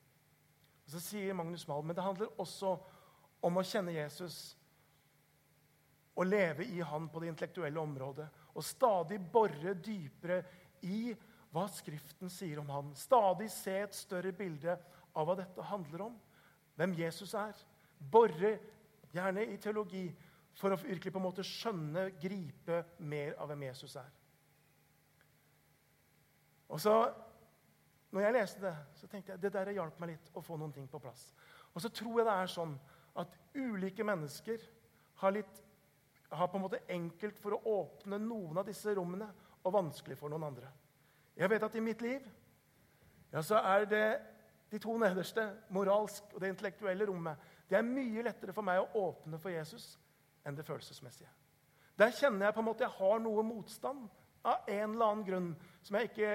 Og 0.84 0.92
Så 0.92 1.00
sier 1.04 1.36
Magnus 1.36 1.68
Malm 1.68 1.88
men 1.88 1.96
det 1.96 2.04
handler 2.04 2.40
også 2.40 2.74
om 3.44 3.60
å 3.60 3.64
kjenne 3.64 3.92
Jesus 3.92 4.56
og 6.18 6.26
leve 6.26 6.66
i 6.66 6.80
han 6.82 7.06
på 7.08 7.20
det 7.22 7.30
intellektuelle 7.30 7.80
området. 7.80 8.26
Og 8.56 8.64
stadig 8.64 9.20
bore 9.32 9.74
dypere 9.74 10.42
i 10.86 11.12
hva 11.52 11.64
Skriften 11.72 12.30
sier 12.32 12.60
om 12.60 12.70
han. 12.72 12.94
Stadig 12.96 13.48
se 13.52 13.74
et 13.82 13.96
større 13.96 14.32
bilde 14.36 14.76
av 15.16 15.28
hva 15.28 15.36
dette 15.38 15.68
handler 15.70 16.08
om. 16.08 16.16
Hvem 16.78 16.96
Jesus 16.98 17.34
er. 17.38 17.56
Bore 17.98 18.56
gjerne 19.12 19.46
i 19.48 19.56
teologi 19.60 20.06
for 20.58 20.74
å 20.74 20.80
virkelig 20.80 21.12
på 21.14 21.20
en 21.20 21.26
måte 21.28 21.46
skjønne, 21.46 22.10
gripe 22.20 22.82
mer 22.98 23.36
av 23.38 23.50
hvem 23.50 23.68
Jesus 23.68 23.94
er. 23.98 24.10
Og 26.68 26.80
så 26.82 26.94
når 28.10 28.24
jeg 28.24 28.36
leste 28.38 28.62
det, 28.62 28.74
så 28.96 29.08
tenkte 29.08 29.34
jeg 29.34 29.42
det 29.42 29.52
der 29.52 29.74
hjalp 29.76 29.98
meg 30.00 30.14
litt 30.14 30.30
å 30.36 30.42
få 30.44 30.56
noen 30.56 30.72
ting 30.72 30.86
på 30.88 31.00
plass. 31.02 31.28
Og 31.74 31.82
så 31.84 31.90
tror 31.92 32.20
jeg 32.20 32.28
det 32.28 32.36
er 32.40 32.52
sånn 32.52 32.74
at 33.20 33.34
ulike 33.56 34.06
mennesker 34.06 34.62
har, 35.20 35.34
litt, 35.36 35.60
har 36.30 36.48
på 36.48 36.58
en 36.58 36.64
måte 36.64 36.82
enkelt 36.92 37.38
for 37.40 37.56
å 37.56 37.76
åpne 37.80 38.18
noen 38.20 38.60
av 38.60 38.66
disse 38.68 38.92
rommene 38.94 39.28
og 39.62 39.74
vanskelig 39.74 40.18
for 40.18 40.32
noen 40.32 40.48
andre. 40.50 40.70
Jeg 41.38 41.50
vet 41.50 41.64
at 41.64 41.76
i 41.78 41.84
mitt 41.84 42.02
liv 42.02 42.26
ja, 43.32 43.42
så 43.42 43.60
er 43.60 43.86
det 43.88 44.06
de 44.68 44.80
to 44.82 44.96
nederste, 45.00 45.44
moralsk 45.72 46.34
og 46.34 46.42
det 46.42 46.52
intellektuelle 46.52 47.06
rommet, 47.08 47.40
det 47.68 47.78
er 47.78 47.84
mye 47.86 48.24
lettere 48.24 48.52
for 48.56 48.64
meg 48.64 48.80
å 48.80 49.08
åpne 49.08 49.40
for 49.40 49.52
Jesus 49.52 49.94
enn 50.44 50.56
det 50.56 50.64
følelsesmessige. 50.66 51.28
Der 51.98 52.14
kjenner 52.14 52.46
jeg 52.46 52.56
på 52.56 52.62
en 52.62 52.68
måte 52.68 52.84
jeg 52.84 52.96
har 52.98 53.20
noe 53.20 53.44
motstand 53.44 54.06
av 54.46 54.68
en 54.70 54.94
eller 54.94 55.04
annen 55.04 55.24
grunn 55.26 55.48
som 55.82 55.98
jeg 55.98 56.10
ikke 56.10 56.30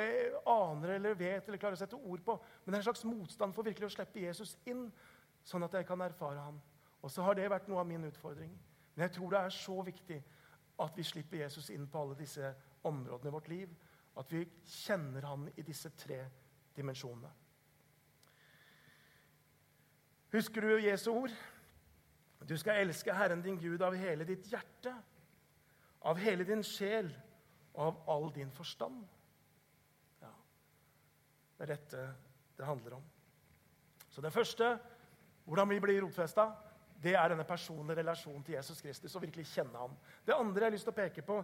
aner 0.50 0.96
eller 0.98 1.18
vet 1.18 1.48
eller 1.48 1.62
klarer 1.62 1.78
å 1.78 1.82
sette 1.82 1.98
ord 1.98 2.24
på. 2.26 2.36
Men 2.64 2.74
det 2.74 2.78
er 2.78 2.82
en 2.82 2.90
slags 2.90 3.06
motstand 3.08 3.56
for 3.56 3.66
virkelig 3.66 3.90
å 3.90 3.96
slippe 3.96 4.26
Jesus 4.26 4.58
inn, 4.70 4.86
sånn 5.46 5.66
at 5.66 5.78
jeg 5.78 5.88
kan 5.88 6.04
erfare 6.04 6.44
ham. 6.44 6.60
Og 7.04 7.12
så 7.12 7.24
har 7.26 7.38
det 7.38 7.50
vært 7.52 7.70
noe 7.72 7.82
av 7.82 7.88
min 7.88 8.06
utfordring. 8.08 8.52
Men 8.96 9.08
jeg 9.08 9.16
tror 9.16 9.30
det 9.30 9.40
er 9.40 9.50
så 9.50 9.82
viktig 9.82 10.20
at 10.84 10.98
vi 10.98 11.04
slipper 11.04 11.44
Jesus 11.44 11.70
inn 11.74 11.88
på 11.90 12.02
alle 12.02 12.18
disse 12.18 12.54
områdene 12.84 13.30
i 13.30 13.34
vårt 13.34 13.48
liv. 13.48 13.74
At 14.18 14.34
vi 14.34 14.44
kjenner 14.66 15.26
han 15.26 15.48
i 15.58 15.66
disse 15.66 15.90
tre 15.98 16.20
dimensjonene. 16.76 17.32
Husker 20.34 20.62
du 20.62 20.78
Jesu 20.82 21.12
ord? 21.12 21.34
Du 22.50 22.58
skal 22.58 22.82
elske 22.82 23.14
Herren 23.14 23.42
din 23.42 23.58
Gud 23.58 23.82
av 23.82 23.96
hele 23.96 24.26
ditt 24.28 24.48
hjerte, 24.52 24.94
av 26.02 26.18
hele 26.20 26.44
din 26.44 26.64
sjel 26.66 27.12
og 27.74 27.86
av 27.86 28.10
all 28.10 28.34
din 28.36 28.52
forstand. 28.52 29.04
Ja, 30.22 30.32
Det 31.58 31.64
er 31.64 31.76
dette 31.76 32.08
det 32.58 32.66
handler 32.66 32.98
om. 32.98 33.04
Så 34.10 34.22
det 34.22 34.34
første, 34.34 34.78
hvordan 35.46 35.70
vi 35.70 35.80
blir 35.80 36.02
rotfesta, 36.02 36.52
det 37.04 37.16
er 37.20 37.34
denne 37.34 37.44
personlige 37.44 38.00
relasjonen 38.00 38.44
til 38.44 38.56
Jesus 38.56 38.82
Kristus. 38.82 39.16
og 39.16 39.22
virkelig 39.22 39.46
kjenne 39.46 39.78
ham. 39.78 39.98
Det 40.26 40.34
andre 40.34 40.62
jeg 40.62 40.66
har 40.66 40.72
lyst 40.72 40.88
til 40.88 40.94
å 40.94 41.02
peke 41.02 41.22
på, 41.22 41.44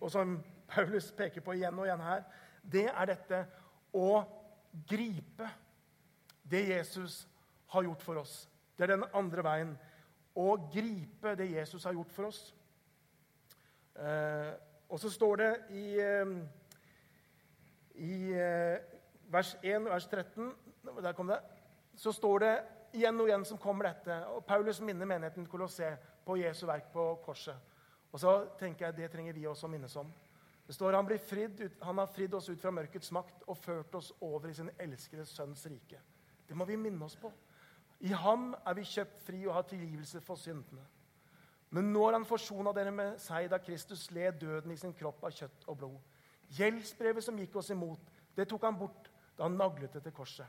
og 0.00 0.10
som 0.10 0.38
Paulus 0.68 1.12
peker 1.12 1.44
på 1.44 1.52
igjen 1.52 1.78
og 1.78 1.86
igjen 1.86 2.00
her, 2.00 2.24
det 2.72 2.86
er 2.88 3.06
dette 3.06 3.44
å 3.92 4.24
gripe 4.88 5.48
det 6.42 6.68
Jesus 6.68 7.28
har 7.66 7.82
gjort 7.82 8.02
for 8.02 8.20
oss. 8.22 8.48
Det 8.76 8.86
er 8.86 8.96
den 8.96 9.04
andre 9.14 9.44
veien. 9.44 9.74
Å 10.34 10.56
gripe 10.72 11.34
det 11.38 11.50
Jesus 11.52 11.84
har 11.84 11.94
gjort 11.94 12.12
for 12.12 12.30
oss. 12.30 12.40
Eh, 13.94 14.52
og 14.88 15.00
så 15.00 15.10
står 15.10 15.36
det 15.36 15.50
i, 15.70 15.84
eh, 16.02 16.32
i 17.94 18.16
eh, 18.32 18.78
vers 19.30 19.54
1, 19.62 19.86
vers 19.86 20.06
13 20.10 20.50
Der 21.02 21.12
kom 21.12 21.30
det. 21.30 21.38
Så 21.96 22.12
står 22.12 22.38
det 22.38 22.54
igjen 22.94 23.20
og 23.20 23.28
igjen 23.28 23.44
som 23.44 23.58
kommer 23.58 23.90
dette. 23.90 24.16
og 24.28 24.44
Paulus 24.46 24.80
minner 24.80 25.06
menigheten 25.06 25.46
til 25.46 25.96
på 26.24 26.36
Jesu 26.36 26.66
verk 26.66 26.92
på 26.92 27.20
korset. 27.24 27.56
Og 28.12 28.20
så 28.20 28.46
tenker 28.58 28.86
jeg 28.86 28.96
det 28.96 29.10
trenger 29.10 29.32
vi 29.32 29.46
også 29.46 29.68
minnes 29.68 29.96
om. 29.96 30.12
Det 30.66 30.74
står 30.74 30.94
han, 30.94 31.18
fridd 31.18 31.70
han 31.82 31.98
har 31.98 32.06
fridd 32.06 32.34
oss 32.34 32.48
ut 32.48 32.60
fra 32.60 32.70
mørkets 32.70 33.10
makt 33.12 33.42
og 33.46 33.56
ført 33.56 33.94
oss 33.94 34.12
over 34.20 34.48
i 34.48 34.54
sin 34.54 34.70
elskede 34.78 35.26
sønns 35.26 35.66
rike. 35.66 36.00
Det 36.48 36.56
må 36.56 36.64
vi 36.64 36.76
minne 36.76 37.04
oss 37.04 37.16
på. 37.16 37.32
I 38.00 38.12
ham 38.12 38.54
er 38.66 38.74
vi 38.74 38.84
kjøpt 38.84 39.20
fri 39.26 39.46
og 39.46 39.54
har 39.54 39.62
tilgivelse 39.68 40.20
for 40.20 40.36
syndene. 40.36 40.84
Men 41.70 41.92
nå 41.92 42.04
har 42.06 42.14
han 42.14 42.24
forsona 42.24 42.72
dere 42.72 42.92
med 42.94 43.18
seg 43.20 43.48
da 43.50 43.58
Kristus 43.58 44.10
led 44.14 44.38
døden 44.40 44.72
i 44.72 44.76
sin 44.78 44.94
kropp 44.94 45.24
av 45.24 45.34
kjøtt 45.34 45.64
og 45.66 45.78
blod. 45.80 45.96
Gjeldsbrevet 46.54 47.24
som 47.24 47.38
gikk 47.38 47.56
oss 47.58 47.72
imot, 47.74 48.00
det 48.36 48.46
tok 48.48 48.62
han 48.62 48.78
bort 48.78 49.10
da 49.34 49.48
han 49.48 49.56
naglet 49.58 49.92
det 49.96 50.04
til 50.04 50.14
korset. 50.14 50.46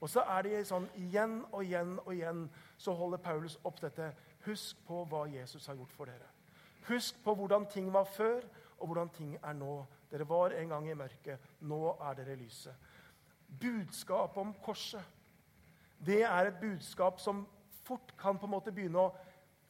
Og 0.00 0.10
så 0.12 0.22
er 0.28 0.44
det 0.44 0.66
sånn 0.68 0.88
igjen 1.00 1.38
og 1.50 1.62
igjen 1.64 1.96
og 2.02 2.12
igjen 2.14 2.46
så 2.78 2.92
holder 2.96 3.22
Paulus 3.24 3.56
opp 3.64 3.80
dette. 3.80 4.10
Husk 4.44 4.82
på 4.86 5.04
hva 5.08 5.24
Jesus 5.30 5.66
har 5.66 5.78
gjort 5.78 5.94
for 5.96 6.10
dere. 6.10 6.28
Husk 6.86 7.18
på 7.24 7.34
hvordan 7.34 7.66
ting 7.72 7.88
var 7.92 8.04
før, 8.04 8.44
og 8.78 8.90
hvordan 8.90 9.08
ting 9.16 9.34
er 9.42 9.56
nå. 9.56 9.80
Dere 10.10 10.28
var 10.28 10.52
en 10.54 10.68
gang 10.68 10.88
i 10.90 10.94
mørket. 10.94 11.48
Nå 11.66 11.96
er 11.96 12.18
dere 12.18 12.36
lyset. 12.38 12.74
Budskapet 13.60 14.42
om 14.42 14.52
korset 14.62 15.14
det 15.98 16.22
er 16.22 16.46
et 16.46 16.60
budskap 16.60 17.20
som 17.20 17.46
fort 17.84 18.12
kan 18.18 18.38
på 18.38 18.46
en 18.46 18.52
måte 18.52 18.72
begynne 18.74 19.00
å 19.00 19.12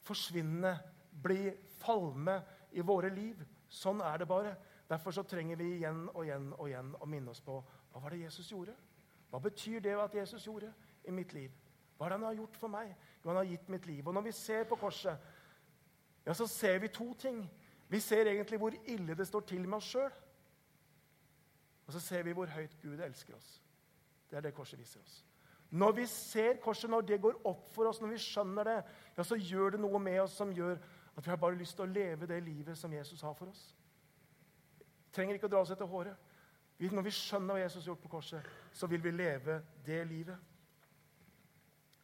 forsvinne, 0.07 0.73
bli 1.11 1.51
falme 1.79 2.41
i 2.75 2.83
våre 2.83 3.09
liv. 3.13 3.39
Sånn 3.69 4.01
er 4.03 4.19
det 4.19 4.27
bare. 4.27 4.55
Derfor 4.87 5.15
så 5.15 5.23
trenger 5.27 5.59
vi 5.59 5.73
igjen 5.77 6.05
og 6.13 6.23
igjen 6.25 6.51
og 6.57 6.67
igjen 6.69 6.93
å 6.99 7.07
minne 7.09 7.31
oss 7.31 7.43
på 7.43 7.57
hva 7.91 8.01
var 8.03 8.13
det 8.13 8.25
Jesus 8.25 8.51
gjorde. 8.51 8.75
Hva 9.29 9.39
betyr 9.43 9.79
det 9.83 9.95
at 9.99 10.15
Jesus 10.15 10.45
gjorde 10.47 10.73
i 11.03 11.11
mitt 11.11 11.33
liv? 11.33 11.51
Hva 11.97 12.05
er 12.05 12.09
det 12.09 12.19
han 12.19 12.27
har 12.29 12.37
gjort 12.37 12.57
for 12.57 12.71
meg? 12.71 12.93
Jo, 13.23 13.29
han 13.29 13.39
har 13.41 13.49
gitt 13.49 13.69
mitt 13.69 13.85
liv. 13.85 14.07
Og 14.07 14.13
når 14.13 14.21
vi 14.21 14.31
ser 14.31 14.63
på 14.69 14.75
korset, 14.75 15.17
ja, 16.25 16.33
så 16.33 16.47
ser 16.47 16.79
vi 16.79 16.87
to 16.87 17.13
ting. 17.13 17.41
Vi 17.89 17.99
ser 17.99 18.27
egentlig 18.27 18.59
hvor 18.59 18.73
ille 18.85 19.15
det 19.15 19.27
står 19.27 19.39
til 19.39 19.67
med 19.67 19.77
oss 19.77 19.91
sjøl. 19.91 20.11
Og 21.87 21.93
så 21.93 21.99
ser 21.99 22.23
vi 22.23 22.35
hvor 22.35 22.45
høyt 22.51 22.77
Gud 22.81 22.99
elsker 22.99 23.35
oss. 23.35 23.61
Det 24.29 24.37
er 24.37 24.41
det 24.41 24.53
korset 24.53 24.79
viser 24.79 24.99
oss. 24.99 25.23
Når 25.69 25.91
vi 25.91 26.05
ser 26.05 26.59
korset, 26.63 26.89
når 26.89 27.01
det 27.01 27.21
går 27.21 27.41
opp 27.47 27.69
for 27.71 27.87
oss, 27.87 28.01
når 28.01 28.07
vi 28.07 28.17
skjønner 28.17 28.63
det, 28.63 28.77
ja, 29.17 29.23
så 29.23 29.35
gjør 29.35 29.75
det 29.75 29.79
noe 29.79 29.99
med 29.99 30.19
oss 30.21 30.37
som 30.39 30.51
gjør 30.51 30.77
at 31.17 31.25
vi 31.25 31.29
har 31.29 31.39
bare 31.41 31.57
lyst 31.57 31.75
til 31.75 31.87
å 31.87 31.91
leve 31.91 32.27
det 32.27 32.43
livet 32.43 32.77
som 32.77 32.93
Jesus 32.93 33.21
har 33.21 33.33
for 33.33 33.49
oss. 33.51 33.63
Trenger 35.11 35.35
ikke 35.35 35.49
å 35.49 35.51
dra 35.51 35.63
oss 35.63 35.71
etter 35.73 35.89
håret. 35.89 36.26
Når 36.77 37.05
vi 37.07 37.13
skjønner 37.13 37.55
hva 37.55 37.63
Jesus 37.63 37.83
har 37.83 37.91
gjort 37.91 38.03
på 38.03 38.11
korset, 38.11 38.49
så 38.73 38.87
vil 38.87 39.01
vi 39.01 39.15
leve 39.15 39.61
det 39.85 40.03
livet. 40.05 40.37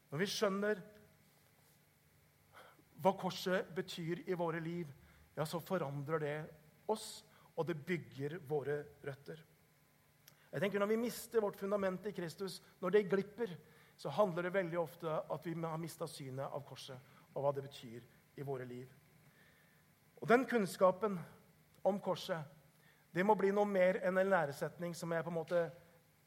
Når 0.10 0.22
vi 0.22 0.30
skjønner 0.30 0.82
hva 3.04 3.14
korset 3.20 3.70
betyr 3.76 4.24
i 4.26 4.38
våre 4.40 4.62
liv, 4.64 4.90
ja, 5.36 5.46
så 5.46 5.62
forandrer 5.62 6.24
det 6.24 6.36
oss, 6.90 7.24
og 7.54 7.68
det 7.68 7.78
bygger 7.86 8.40
våre 8.50 8.80
røtter. 9.04 9.42
Jeg 10.54 10.62
tenker 10.62 10.80
Når 10.80 10.92
vi 10.94 11.02
mister 11.02 11.42
vårt 11.42 11.58
fundament 11.58 12.06
i 12.06 12.14
Kristus, 12.14 12.62
når 12.82 12.90
det 12.90 13.10
glipper, 13.10 13.56
så 13.98 14.10
handler 14.10 14.44
det 14.44 14.54
veldig 14.54 14.80
ofte 14.80 15.10
at 15.10 15.46
vi 15.46 15.54
har 15.62 15.78
mista 15.82 16.08
synet 16.08 16.46
av 16.46 16.66
korset 16.66 16.98
og 17.34 17.42
hva 17.42 17.52
det 17.54 17.64
betyr 17.66 18.02
i 18.38 18.46
våre 18.46 18.66
liv. 18.66 18.90
Og 20.22 20.30
Den 20.30 20.46
kunnskapen 20.46 21.20
om 21.84 22.00
korset 22.00 22.42
det 23.14 23.26
må 23.26 23.36
bli 23.38 23.52
noe 23.54 23.70
mer 23.70 24.00
enn 24.02 24.18
en 24.18 24.30
læresetning 24.30 24.96
som 24.98 25.12
jeg 25.14 25.24
på 25.24 25.30
en 25.30 25.38
måte 25.38 25.64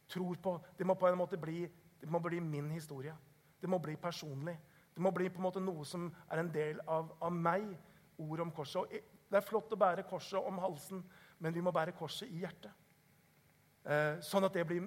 tror 0.09 0.39
på. 0.43 0.55
Det 0.79 0.87
må 0.87 0.95
på 0.95 1.09
en 1.09 1.19
måte 1.19 1.39
bli, 1.41 1.65
det 2.01 2.11
må 2.11 2.21
bli 2.23 2.41
min 2.41 2.71
historie. 2.71 3.15
Det 3.61 3.69
må 3.71 3.79
bli 3.83 3.97
personlig. 3.97 4.55
Det 4.95 5.03
må 5.03 5.11
bli 5.11 5.29
på 5.29 5.41
en 5.41 5.47
måte 5.49 5.61
noe 5.61 5.85
som 5.85 6.07
er 6.31 6.41
en 6.41 6.53
del 6.53 6.79
av, 6.87 7.11
av 7.21 7.33
meg 7.33 7.67
ord 8.23 8.41
om 8.41 8.53
korset. 8.55 8.81
Og 8.81 9.31
det 9.31 9.41
er 9.41 9.45
flott 9.45 9.75
å 9.75 9.81
bære 9.81 10.07
korset 10.09 10.39
om 10.39 10.61
halsen, 10.63 11.03
men 11.43 11.55
vi 11.55 11.65
må 11.65 11.73
bære 11.75 11.97
korset 11.99 12.31
i 12.31 12.45
hjertet. 12.45 12.71
Eh, 13.87 14.23
sånn 14.25 14.47
at 14.47 14.55
det 14.55 14.65
blir 14.67 14.87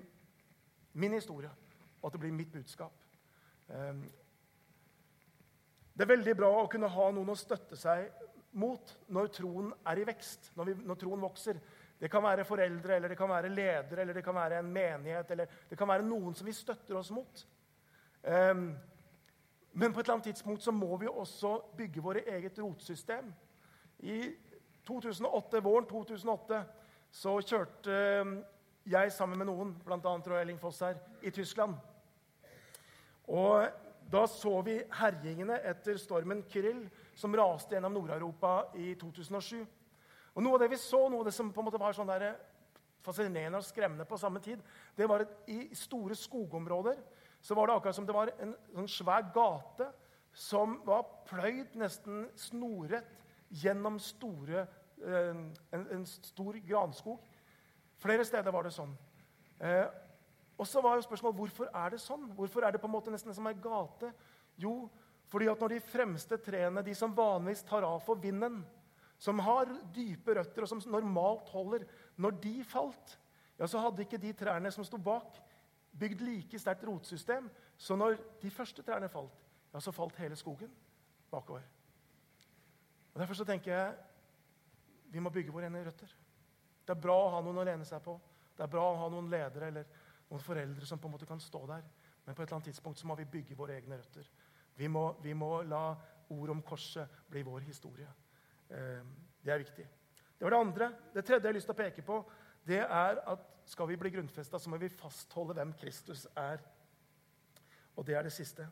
min 0.99 1.13
historie, 1.15 1.51
og 1.99 2.07
at 2.07 2.15
det 2.15 2.23
blir 2.23 2.33
mitt 2.35 2.51
budskap. 2.53 2.95
Eh, 3.69 4.01
det 5.93 6.05
er 6.05 6.13
veldig 6.15 6.35
bra 6.39 6.49
å 6.61 6.67
kunne 6.71 6.87
ha 6.87 7.11
noen 7.11 7.33
å 7.33 7.37
støtte 7.37 7.75
seg 7.75 8.07
mot 8.59 8.95
når 9.11 9.29
troen 9.35 9.69
er 9.87 9.99
i 9.99 10.07
vekst, 10.07 10.51
når, 10.57 10.71
vi, 10.71 10.75
når 10.87 10.99
troen 11.03 11.21
vokser. 11.21 11.59
Det 11.99 12.07
kan 12.11 12.23
være 12.23 12.45
foreldre, 12.47 12.95
eller 12.95 13.11
det 13.11 13.17
kan 13.19 13.29
være 13.29 13.49
ledere, 13.51 14.01
eller 14.01 14.13
det 14.13 14.23
kan 14.23 14.35
være 14.35 14.59
en 14.59 14.71
menighet, 14.73 15.31
eller 15.31 15.45
det 15.69 15.77
kan 15.77 15.87
være 15.87 16.05
noen 16.07 16.35
som 16.35 16.47
vi 16.47 16.55
støtter 16.55 16.95
oss 16.95 17.11
mot. 17.11 17.41
Um, 18.23 18.69
men 19.73 19.93
på 19.93 19.99
et 19.99 20.05
eller 20.05 20.13
annet 20.13 20.29
tidspunkt 20.31 20.63
så 20.63 20.71
må 20.71 20.97
vi 20.97 21.07
også 21.07 21.57
bygge 21.77 22.03
våre 22.03 22.23
eget 22.27 22.59
rotsystem. 22.59 23.33
I 23.99 24.21
2008, 24.87 25.63
våren 25.63 25.85
2008 25.85 26.63
så 27.11 27.35
kjørte 27.41 27.93
eh, 27.93 28.31
jeg 28.89 29.11
sammen 29.13 29.37
med 29.37 29.49
noen, 29.49 29.75
bl.a. 29.85 29.99
Roy 29.99 30.41
Elling 30.41 30.59
Foss 30.61 30.81
her, 30.85 30.97
i 31.21 31.31
Tyskland. 31.33 31.75
Og 33.29 33.67
da 34.11 34.23
så 34.29 34.55
vi 34.65 34.79
herjingene 34.99 35.59
etter 35.69 35.99
stormen 36.01 36.41
Kyrill, 36.49 36.81
som 37.15 37.35
raste 37.37 37.75
gjennom 37.75 37.93
Nord-Europa 37.93 38.71
i 38.81 38.95
2007. 38.97 39.65
Og 40.35 40.43
Noe 40.43 40.57
av 40.57 40.63
det 40.63 40.71
vi 40.73 40.79
så, 40.81 41.07
noe 41.09 41.23
av 41.23 41.29
det 41.29 41.35
som 41.35 41.51
på 41.53 41.61
en 41.61 41.67
måte 41.69 41.81
var 41.81 41.95
sånn 41.97 42.09
der 42.09 42.33
fascinerende 43.03 43.61
og 43.61 43.65
skremmende 43.65 44.05
på 44.07 44.19
samme 44.19 44.41
tid, 44.43 44.61
det 44.97 45.07
var 45.09 45.23
at 45.23 45.49
i 45.49 45.69
store 45.75 46.15
skogområder 46.15 46.99
så 47.41 47.55
var 47.55 47.67
det 47.67 47.77
akkurat 47.77 47.95
som 47.95 48.07
det 48.07 48.15
var 48.15 48.31
en 48.43 48.53
sånn 48.75 48.91
svær 48.91 49.29
gate 49.35 49.87
som 50.35 50.77
var 50.85 51.07
pløyd 51.29 51.77
nesten 51.79 52.27
snorrett 52.37 53.15
gjennom 53.49 53.97
store, 54.03 54.65
eh, 55.01 55.31
en, 55.73 55.85
en, 55.95 56.05
stor 56.05 56.59
granskog. 56.67 57.23
Flere 57.99 58.25
steder 58.27 58.53
var 58.53 58.67
det 58.67 58.75
sånn. 58.75 58.91
Eh, 59.59 59.87
og 60.59 60.67
så 60.67 60.83
var 60.83 60.99
jo 60.99 61.07
spørsmålet 61.07 61.39
hvorfor 61.39 61.71
er 61.71 61.95
det 61.95 62.01
sånn? 62.03 62.27
Hvorfor 62.35 62.67
er 62.67 62.75
det 62.75 62.81
på 62.83 62.87
en 62.89 62.93
måte 62.93 63.11
nesten 63.13 63.33
som 63.35 63.47
ei 63.47 63.55
gate? 63.63 64.11
Jo, 64.59 64.89
fordi 65.31 65.47
at 65.49 65.61
når 65.61 65.75
de 65.75 65.79
fremste 65.87 66.37
trærne, 66.43 66.83
de 66.83 66.95
som 66.97 67.15
vanligvis 67.15 67.63
tar 67.67 67.87
av 67.87 68.01
for 68.03 68.19
vinden, 68.19 68.59
som 69.19 69.39
har 69.43 69.71
dype 69.95 70.35
røtter, 70.37 70.63
og 70.63 70.69
som 70.71 70.81
normalt 70.91 71.49
holder, 71.51 71.83
når 72.15 72.37
de 72.43 72.53
falt, 72.63 73.17
ja, 73.59 73.67
så 73.67 73.81
hadde 73.83 74.05
ikke 74.05 74.21
de 74.21 74.31
trærne 74.33 74.71
som 74.71 74.85
sto 74.87 74.97
bak, 74.97 75.41
bygd 75.99 76.21
like 76.23 76.59
sterkt 76.59 76.85
rotsystem. 76.87 77.49
Så 77.77 77.95
når 77.99 78.15
de 78.41 78.51
første 78.51 78.83
trærne 78.83 79.09
falt, 79.11 79.35
ja, 79.73 79.79
så 79.83 79.91
falt 79.91 80.15
hele 80.21 80.35
skogen 80.39 80.71
bakover. 81.31 81.65
Og 83.13 83.19
Derfor 83.19 83.33
så 83.33 83.45
tenker 83.45 83.73
jeg 83.73 83.95
vi 85.11 85.19
må 85.19 85.29
bygge 85.33 85.51
våre 85.51 85.65
egne 85.67 85.81
røtter. 85.85 86.11
Det 86.85 86.93
er 86.95 87.01
bra 87.01 87.15
å 87.25 87.31
ha 87.33 87.41
noen 87.43 87.59
å 87.59 87.65
lene 87.65 87.85
seg 87.85 88.01
på. 88.05 88.13
Det 88.55 88.63
er 88.63 88.71
bra 88.71 88.85
å 88.91 88.99
ha 89.01 89.09
noen 89.11 89.29
ledere 89.31 89.67
eller 89.67 89.89
noen 90.29 90.43
foreldre 90.43 90.85
som 90.85 91.01
på 91.01 91.09
en 91.09 91.15
måte 91.17 91.27
kan 91.27 91.41
stå 91.41 91.65
der. 91.67 91.83
Men 92.25 92.35
på 92.35 92.43
et 92.43 92.47
eller 92.47 92.59
annet 92.59 92.69
tidspunkt 92.69 93.01
så 93.01 93.09
må 93.09 93.17
vi 93.17 93.25
bygge 93.25 93.57
våre 93.57 93.75
egne 93.79 93.97
røtter. 93.97 94.29
Vi 94.77 94.87
må, 94.87 95.03
vi 95.23 95.33
må 95.33 95.61
la 95.67 95.83
ord 96.29 96.53
om 96.53 96.61
korset 96.61 97.25
bli 97.27 97.41
vår 97.43 97.65
historie. 97.67 98.07
Eh, 98.69 99.05
det 99.45 99.53
er 99.53 99.63
viktig. 99.63 99.87
Det 100.37 100.45
var 100.45 100.55
det 100.55 100.59
andre. 100.59 100.91
Det 101.13 101.25
tredje 101.25 101.41
jeg 101.41 101.51
har 101.51 101.57
lyst 101.57 101.69
til 101.69 101.75
å 101.75 101.81
peke 101.83 102.05
på, 102.05 102.19
det 102.67 102.81
er 102.83 103.21
at 103.27 103.45
skal 103.69 103.87
vi 103.89 103.97
bli 103.99 104.11
grunnfesta, 104.13 104.59
så 104.59 104.69
må 104.69 104.77
vi 104.81 104.89
fastholde 104.89 105.53
hvem 105.57 105.73
Kristus 105.77 106.25
er. 106.37 106.61
Og 107.95 108.05
det 108.07 108.15
er 108.15 108.25
det 108.25 108.33
siste. 108.33 108.65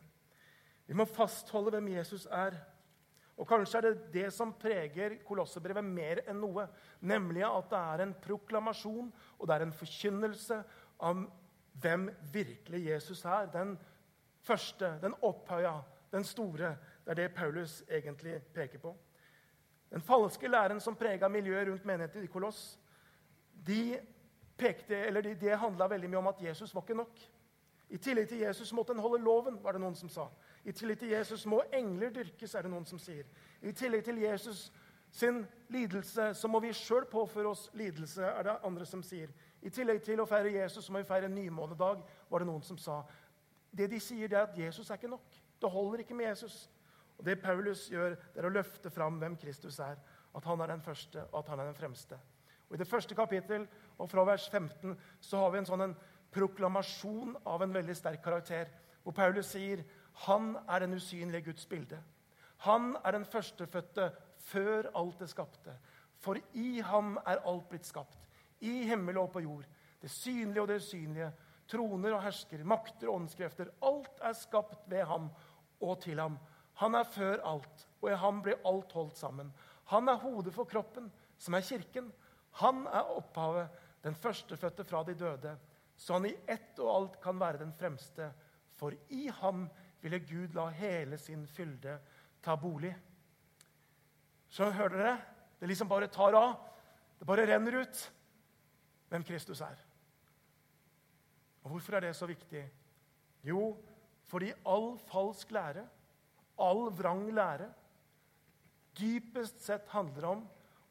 Vi 0.86 0.96
må 0.96 1.04
fastholde 1.04 1.74
hvem 1.76 1.90
Jesus 1.92 2.26
er. 2.32 2.56
Og 3.38 3.46
Kanskje 3.46 3.78
er 3.78 3.86
det 3.86 4.12
det 4.12 4.28
som 4.34 4.54
preger 4.58 5.20
Kolossebrevet 5.26 5.84
mer 5.84 6.22
enn 6.26 6.40
noe. 6.42 6.64
Nemlig 7.00 7.44
at 7.46 7.68
det 7.70 7.82
er 7.92 8.02
en 8.02 8.14
proklamasjon 8.24 9.12
og 9.38 9.44
det 9.46 9.54
er 9.54 9.66
en 9.66 9.76
forkynnelse 9.76 10.62
om 11.06 11.28
hvem 11.78 12.08
virkelig 12.32 12.80
Jesus 12.88 13.22
er. 13.24 13.46
Den 13.52 13.76
første, 14.42 14.96
den 15.02 15.14
opphøya, 15.22 15.76
den 16.10 16.24
store. 16.24 16.74
Det 17.04 17.14
er 17.14 17.20
det 17.22 17.34
Paulus 17.36 17.82
egentlig 17.88 18.40
peker 18.54 18.82
på. 18.82 18.96
Den 19.90 20.04
falske 20.04 20.48
læren 20.48 20.80
som 20.80 20.96
prega 20.96 21.28
miljøet 21.28 21.68
rundt 21.68 21.84
menigheten 21.84 22.24
i 22.24 22.30
Koloss, 22.30 22.78
de 23.66 23.98
pekte, 24.58 25.20
det 25.22 25.40
de 25.40 25.56
handla 25.56 25.88
veldig 25.88 26.10
mye 26.10 26.18
om 26.18 26.30
at 26.32 26.42
Jesus 26.42 26.74
var 26.74 26.82
ikke 26.82 26.98
nok. 26.98 27.20
I 27.88 27.96
tillegg 27.96 28.28
til 28.28 28.38
Jesus 28.38 28.72
måtte 28.72 28.92
en 28.92 29.00
holde 29.00 29.22
loven, 29.24 29.62
var 29.64 29.72
det 29.72 29.80
noen 29.80 29.96
som 29.96 30.08
sa. 30.12 30.26
I 30.64 30.72
tillegg 30.72 30.98
til 30.98 31.14
Jesus 31.14 31.46
må 31.46 31.62
engler 31.72 32.10
dyrkes, 32.12 32.54
er 32.54 32.66
det 32.66 32.70
noen 32.70 32.86
som 32.86 32.98
sier. 33.00 33.24
I 33.62 33.72
tillegg 33.72 34.04
til 34.04 34.20
Jesus 34.20 34.72
sin 35.10 35.46
lidelse 35.68 36.34
så 36.34 36.48
må 36.48 36.60
vi 36.60 36.72
sjøl 36.76 37.06
påføre 37.08 37.48
oss 37.48 37.70
lidelse, 37.72 38.22
er 38.24 38.42
det 38.44 38.58
andre 38.64 38.86
som 38.86 39.02
sier. 39.02 39.32
I 39.62 39.70
tillegg 39.72 40.02
til 40.04 40.20
å 40.20 40.26
feire 40.28 40.52
Jesus 40.52 40.84
så 40.84 40.92
må 40.92 41.00
vi 41.00 41.08
feire 41.08 41.30
nymånedag, 41.32 42.02
var 42.28 42.44
det 42.44 42.48
noen 42.50 42.62
som 42.62 42.78
sa. 42.78 43.00
Det 43.72 43.88
de 43.90 44.00
sier, 44.00 44.28
det 44.28 44.36
er 44.36 44.50
at 44.50 44.58
Jesus 44.58 44.90
er 44.90 45.00
ikke 45.00 45.14
nok. 45.14 45.40
Det 45.60 45.70
holder 45.70 46.04
ikke 46.04 46.14
med 46.14 46.28
Jesus. 46.28 46.68
Og 47.18 47.24
Det 47.24 47.40
Paulus 47.42 47.88
gjør, 47.90 48.14
det 48.34 48.40
er 48.40 48.46
å 48.46 48.54
løfte 48.54 48.90
fram 48.90 49.18
hvem 49.18 49.36
Kristus 49.36 49.78
er. 49.82 49.98
At 50.36 50.44
han 50.44 50.60
er 50.60 50.70
den 50.70 50.84
første, 50.84 51.24
og 51.32 51.38
at 51.40 51.48
han 51.48 51.60
er 51.60 51.70
den 51.70 51.78
fremste. 51.78 52.18
Og 52.68 52.76
I 52.76 52.78
det 52.82 52.88
første 52.88 53.14
kapittel 53.14 53.64
og 53.98 54.10
fra 54.10 54.24
vers 54.28 54.48
15 54.48 54.94
så 55.20 55.40
har 55.40 55.50
vi 55.50 55.58
en 55.62 55.68
sånn 55.68 55.86
en 55.86 55.96
proklamasjon 56.34 57.36
av 57.48 57.64
en 57.64 57.72
veldig 57.74 57.96
sterk 57.96 58.22
karakter, 58.22 58.68
hvor 59.02 59.16
Paulus 59.16 59.54
sier 59.54 59.82
han 60.26 60.52
er 60.68 60.84
den 60.84 60.98
usynlige 60.98 61.48
Guds 61.48 61.66
bilde. 61.66 61.98
Han 62.66 62.96
er 63.04 63.14
den 63.14 63.24
førstefødte 63.24 64.10
før 64.50 64.90
alt 64.98 65.20
det 65.22 65.30
skapte. 65.30 65.74
For 66.18 66.38
i 66.58 66.80
ham 66.82 67.16
er 67.26 67.44
alt 67.46 67.68
blitt 67.70 67.86
skapt, 67.86 68.18
i 68.60 68.82
himmel 68.88 69.20
og 69.22 69.30
på 69.32 69.44
jord. 69.44 69.66
Det 70.02 70.10
synlige 70.10 70.62
og 70.62 70.68
det 70.68 70.80
usynlige, 70.82 71.30
troner 71.68 72.16
og 72.16 72.22
hersker, 72.24 72.64
makter 72.64 73.08
og 73.08 73.22
åndskrefter. 73.22 73.70
Alt 73.84 74.22
er 74.24 74.34
skapt 74.34 74.88
ved 74.90 75.04
ham 75.06 75.28
og 75.80 76.00
til 76.02 76.18
ham. 76.18 76.38
Han 76.78 76.94
er 76.94 77.08
før 77.10 77.42
alt, 77.46 77.86
og 78.00 78.10
i 78.12 78.18
ham 78.18 78.42
blir 78.42 78.60
alt 78.68 78.92
holdt 78.94 79.18
sammen. 79.18 79.50
Han 79.90 80.08
er 80.08 80.20
hodet 80.22 80.54
for 80.54 80.68
kroppen, 80.68 81.08
som 81.38 81.54
er 81.54 81.66
kirken. 81.66 82.12
Han 82.60 82.84
er 82.86 83.10
opphavet, 83.16 83.70
den 84.04 84.14
førstefødte 84.14 84.84
fra 84.86 85.02
de 85.06 85.14
døde, 85.18 85.56
så 85.98 86.14
han 86.14 86.28
i 86.28 86.36
ett 86.46 86.78
og 86.78 86.92
alt 86.94 87.18
kan 87.22 87.40
være 87.40 87.58
den 87.64 87.72
fremste. 87.74 88.30
For 88.78 88.94
i 89.10 89.26
ham 89.40 89.66
ville 90.00 90.20
Gud 90.22 90.54
la 90.54 90.68
hele 90.70 91.18
sin 91.18 91.46
fylde 91.50 91.96
ta 92.42 92.54
bolig. 92.56 92.92
Så 94.48 94.70
hører 94.70 94.94
dere? 94.94 95.18
Det 95.58 95.68
liksom 95.68 95.90
bare 95.90 96.06
tar 96.06 96.36
av. 96.38 96.54
Det 97.18 97.26
bare 97.26 97.46
renner 97.50 97.80
ut 97.82 98.04
hvem 99.10 99.24
Kristus 99.26 99.60
er. 99.60 99.80
Og 101.64 101.70
Hvorfor 101.70 101.96
er 101.96 102.06
det 102.06 102.16
så 102.16 102.26
viktig? 102.26 102.62
Jo, 103.42 103.76
fordi 104.30 104.52
all 104.66 104.92
falsk 105.10 105.50
lære, 105.50 105.88
all 106.58 106.88
vrang 106.94 107.26
lære, 107.34 107.68
dypest 108.98 109.62
sett 109.62 109.88
handler 109.94 110.30
om 110.32 110.44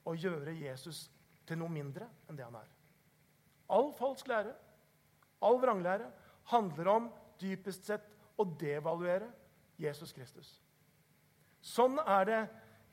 å 0.08 0.16
gjøre 0.16 0.56
Jesus 0.56 1.08
til 1.48 1.60
noe 1.60 1.72
mindre 1.72 2.08
enn 2.28 2.38
det 2.40 2.46
han 2.48 2.60
er. 2.60 2.70
All 3.74 3.92
falsk 3.98 4.30
lære, 4.32 4.54
all 5.44 5.60
vranglære, 5.62 6.08
handler 6.52 6.92
om 6.92 7.10
dypest 7.40 7.86
sett 7.86 8.06
å 8.40 8.46
devaluere 8.60 9.28
Jesus 9.78 10.14
Kristus. 10.16 10.54
Sånn 11.62 12.00
er 12.00 12.30
det 12.30 12.40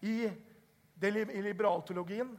i, 0.04 0.16
det, 0.98 1.12
i 1.30 1.44
liberalteologien. 1.44 2.32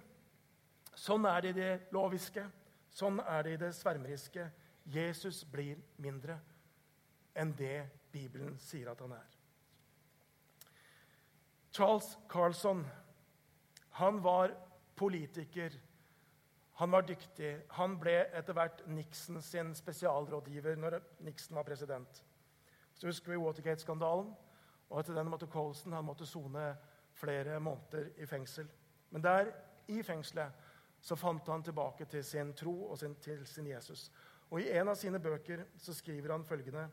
Sånn 0.95 1.25
er 1.29 1.41
det 1.41 1.53
i 1.53 1.57
det 1.59 1.71
loviske. 1.95 2.43
Sånn 2.91 3.21
er 3.23 3.47
det 3.47 3.55
i 3.55 3.61
det 3.63 3.71
svermeriske. 3.77 4.49
Jesus 4.91 5.43
blir 5.49 5.79
mindre 6.01 6.37
enn 7.35 7.55
det 7.57 7.87
Bibelen 8.11 8.59
sier 8.61 8.91
at 8.91 9.01
han 9.03 9.15
er. 9.15 9.34
Charles 11.75 12.17
Carlson 12.29 12.87
han 13.89 14.21
var 14.21 14.57
politiker. 14.95 15.81
Han 16.73 16.91
var 16.91 17.01
dyktig. 17.01 17.61
Han 17.69 17.97
ble 17.99 18.13
etter 18.31 18.55
hvert 18.55 18.83
Nixon 18.87 19.41
sin 19.43 19.73
spesialrådgiver 19.75 20.77
når 20.79 21.01
Nixon 21.27 21.57
var 21.59 21.67
president. 21.67 22.21
Så 22.95 23.09
husker 23.09 23.33
vi 23.33 23.39
Watergate-skandalen. 23.43 24.29
Og 24.89 24.99
etter 25.01 25.17
den 25.17 25.27
måtte 25.27 25.49
Colson 25.51 25.97
han 25.97 26.05
måtte 26.07 26.27
sone 26.27 26.63
flere 27.15 27.59
måneder 27.59 28.07
i 28.23 28.27
fengsel. 28.27 28.69
Men 29.09 29.23
der, 29.23 29.51
i 29.87 30.03
fengselet, 30.03 30.53
så 31.01 31.15
fant 31.19 31.47
han 31.51 31.63
tilbake 31.63 32.05
til 32.05 32.23
sin 32.23 32.53
tro 32.55 32.73
og 32.91 32.97
sin, 32.99 33.15
til 33.15 33.43
sin 33.47 33.67
Jesus. 33.67 34.11
Og 34.49 34.61
I 34.61 34.71
en 34.77 34.93
av 34.93 34.95
sine 34.95 35.19
bøker 35.19 35.65
så 35.77 35.93
skriver 35.93 36.31
han 36.31 36.47
følgende.: 36.47 36.87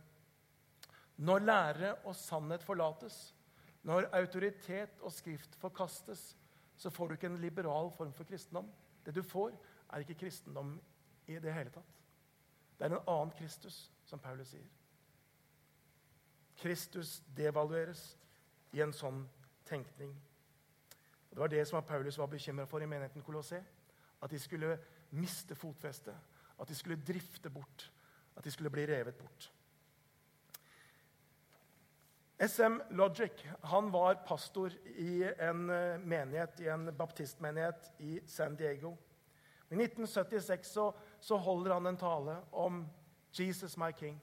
Når 1.17 1.39
lære 1.39 1.95
og 1.95 2.17
sannhet 2.17 2.63
forlates, 2.63 3.35
når 3.83 4.09
autoritet 4.15 5.01
og 5.01 5.13
skrift 5.13 5.57
forkastes, 5.59 6.37
så 6.77 6.91
får 6.91 7.09
du 7.09 7.15
ikke 7.15 7.27
en 7.27 7.41
liberal 7.43 7.91
form 7.97 8.13
for 8.13 8.25
kristendom. 8.25 8.71
Det 9.07 9.15
du 9.15 9.23
får, 9.23 9.53
er 9.93 9.99
ikke 9.99 10.15
kristendom 10.15 10.81
i 11.27 11.39
det 11.39 11.55
hele 11.55 11.71
tatt. 11.71 11.99
Det 12.79 12.87
er 12.87 12.95
en 12.95 13.05
annen 13.07 13.35
Kristus, 13.39 13.91
som 14.05 14.19
Paulus 14.19 14.55
sier. 14.55 14.67
Kristus 16.63 17.21
devalueres 17.37 18.17
i 18.73 18.83
en 18.83 18.95
sånn 18.95 19.25
tenkning. 19.67 20.13
Og 21.31 21.37
det 21.37 21.43
var 21.43 21.53
det 21.53 21.65
som 21.69 21.85
Paulus 21.87 22.19
var 22.19 22.31
bekymra 22.31 22.67
for 22.69 22.83
i 22.83 22.87
menigheten 22.87 23.25
Kolossé. 23.25 23.63
At 24.23 24.31
de 24.31 24.39
skulle 24.39 24.77
miste 25.11 25.55
fotfestet, 25.59 26.15
at 26.61 26.69
de 26.69 26.75
skulle 26.75 27.03
drifte 27.03 27.51
bort, 27.51 27.89
at 28.37 28.45
de 28.45 28.51
skulle 28.51 28.71
bli 28.71 28.87
revet 28.87 29.19
bort. 29.19 29.51
SM 32.43 32.81
Logic 32.91 33.45
han 33.61 33.91
var 33.91 34.15
pastor 34.27 34.73
i 34.85 35.23
en 35.39 35.71
eh, 35.71 35.99
menighet, 35.99 36.61
i 36.61 36.69
en 36.69 36.89
baptistmenighet 36.97 37.93
i 38.03 38.17
San 38.27 38.57
Diego. 38.59 38.97
I 39.71 39.77
1976 39.79 40.73
så, 40.73 40.89
så 41.21 41.39
holder 41.39 41.77
han 41.77 41.87
en 41.87 41.97
tale 41.97 42.37
om 42.51 42.83
'Jesus 43.33 43.77
my 43.77 43.93
King'. 43.93 44.19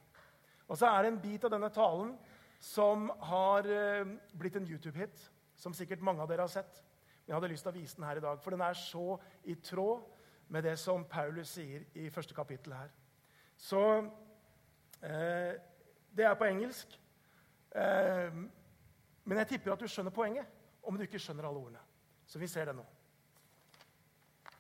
Og 0.68 0.78
så 0.78 0.86
er 0.86 1.02
det 1.02 1.14
en 1.14 1.22
bit 1.22 1.44
av 1.44 1.52
denne 1.52 1.70
talen 1.70 2.18
som 2.60 3.10
har 3.22 3.64
eh, 3.64 4.06
blitt 4.36 4.56
en 4.56 4.68
YouTube-hit, 4.68 5.32
som 5.56 5.74
sikkert 5.74 6.04
mange 6.04 6.22
av 6.22 6.28
dere 6.28 6.44
har 6.44 6.52
sett. 6.52 6.84
Men 7.24 7.28
jeg 7.28 7.36
hadde 7.36 7.54
lyst 7.54 7.64
til 7.64 7.72
å 7.72 7.80
vise 7.80 7.96
den 7.96 8.10
her 8.10 8.20
i 8.20 8.28
dag, 8.28 8.42
for 8.44 8.52
den 8.52 8.62
er 8.62 8.74
så 8.74 9.18
i 9.44 9.56
tråd 9.56 10.04
med 10.48 10.64
det 10.64 10.76
som 10.80 11.06
Paulus 11.06 11.56
sier 11.56 11.88
i 11.96 12.10
første 12.10 12.36
kapittel 12.36 12.74
her. 12.74 12.92
Så 13.58 14.12
eh, 15.08 15.56
Det 16.12 16.26
er 16.26 16.36
på 16.36 16.46
engelsk. 16.52 17.00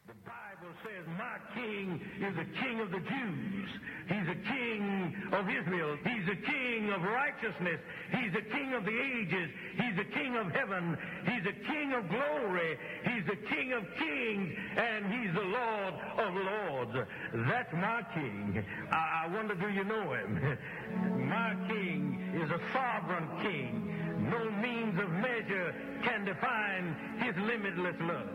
The 0.10 0.14
Bible 0.26 0.74
says, 0.84 1.06
My 1.20 1.38
king 1.54 2.02
is 2.18 2.36
the 2.36 2.50
king 2.60 2.80
of 2.80 2.90
the 2.90 2.98
Jews. 2.98 3.70
He's 4.08 4.28
a 4.28 4.40
king 4.50 5.14
of 5.32 5.46
Israel. 5.48 5.98
He's 6.04 6.28
a 6.28 6.36
king 6.50 6.90
of 6.90 7.04
righteousness. 7.04 7.80
He's 8.18 8.34
a 8.34 8.42
king 8.50 8.74
of 8.74 8.86
the 8.86 9.00
ages. 9.00 9.52
He's 9.78 10.00
a 10.00 10.10
king 10.18 10.36
of 10.36 10.52
heaven. 10.52 10.98
He's 11.26 11.46
a 11.46 11.72
king 11.72 11.94
of 11.94 12.10
glory. 12.10 12.80
He's 13.06 13.24
the 13.28 13.38
king 13.54 13.74
of 13.74 13.84
kings. 14.00 14.58
And 14.78 15.14
he's 15.14 15.34
the 15.36 15.46
Lord 15.46 15.94
of 16.18 16.34
lords. 16.34 17.08
That's 17.48 17.74
my 17.74 18.02
king. 18.16 18.66
I, 18.92 19.26
I 19.26 19.28
wonder, 19.32 19.54
do 19.54 19.70
you 19.70 19.84
know 19.84 20.14
him? 20.14 20.58
my 21.30 21.56
king 21.68 22.09
is 22.36 22.50
a 22.50 22.60
sovereign 22.74 23.28
king. 23.42 24.30
No 24.30 24.52
means 24.62 25.00
of 25.00 25.10
measure 25.10 25.74
can 26.04 26.26
define 26.26 26.96
his 27.24 27.36
limitless 27.38 27.96
love. 28.02 28.30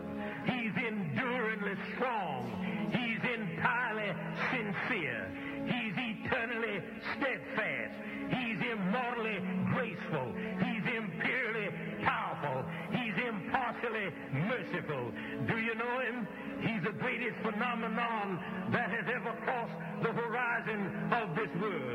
He's 0.45 0.73
enduringly 0.75 1.75
strong. 1.95 2.51
He's 2.91 3.21
entirely 3.31 4.11
sincere. 4.51 5.31
He's 5.65 5.93
eternally 5.95 6.81
steadfast. 7.15 7.93
He's 8.29 8.59
immortally 8.71 9.39
graceful. 9.73 10.33
He's 10.59 10.85
imperially 10.97 11.69
powerful. 12.03 12.65
He's 12.91 13.13
impartially 13.27 14.11
merciful. 14.33 15.11
Do 15.47 15.57
you 15.57 15.75
know 15.75 15.99
him? 15.99 16.27
He's 16.61 16.83
the 16.83 16.97
greatest 16.97 17.37
phenomenon 17.43 18.39
that 18.71 18.89
has 18.89 19.05
ever 19.13 19.33
crossed 19.43 19.73
the 20.01 20.11
horizon 20.11 21.11
of 21.13 21.35
this 21.35 21.49
world. 21.61 21.94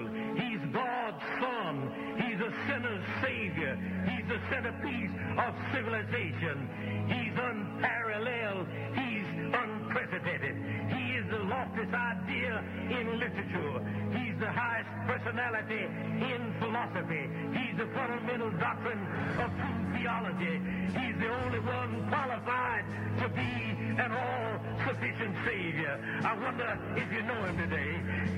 Of 5.39 5.55
civilization. 5.73 6.69
He's 7.09 7.35
unparalleled. 7.37 8.67
He's 8.95 9.29
unprecedented. 9.55 10.57
He 10.91 11.05
is 11.19 11.27
the 11.31 11.43
loftiest 11.45 11.95
idea 11.95 12.65
in 12.91 13.19
literature. 13.19 13.79
He's 14.17 14.39
the 14.39 14.51
highest 14.51 14.91
personality 15.07 15.85
in 15.85 16.55
philosophy. 16.59 17.29
He's 17.55 17.77
the 17.79 17.87
fundamental 17.95 18.51
doctrine 18.59 19.03
of 19.39 19.51
true 19.51 19.81
theology. 19.99 20.61
He's 20.97 21.17
the 21.19 21.31
only 21.45 21.61
one 21.61 22.09
qualified 22.09 22.85
to 23.21 23.29
be 23.29 23.53
an 24.01 24.13
all-sufficient 24.13 25.35
Savior. 25.45 26.01
I 26.25 26.35
wonder 26.39 26.79
if 26.97 27.13
you 27.13 27.23
know 27.23 27.45
him 27.45 27.57
today. 27.59 27.93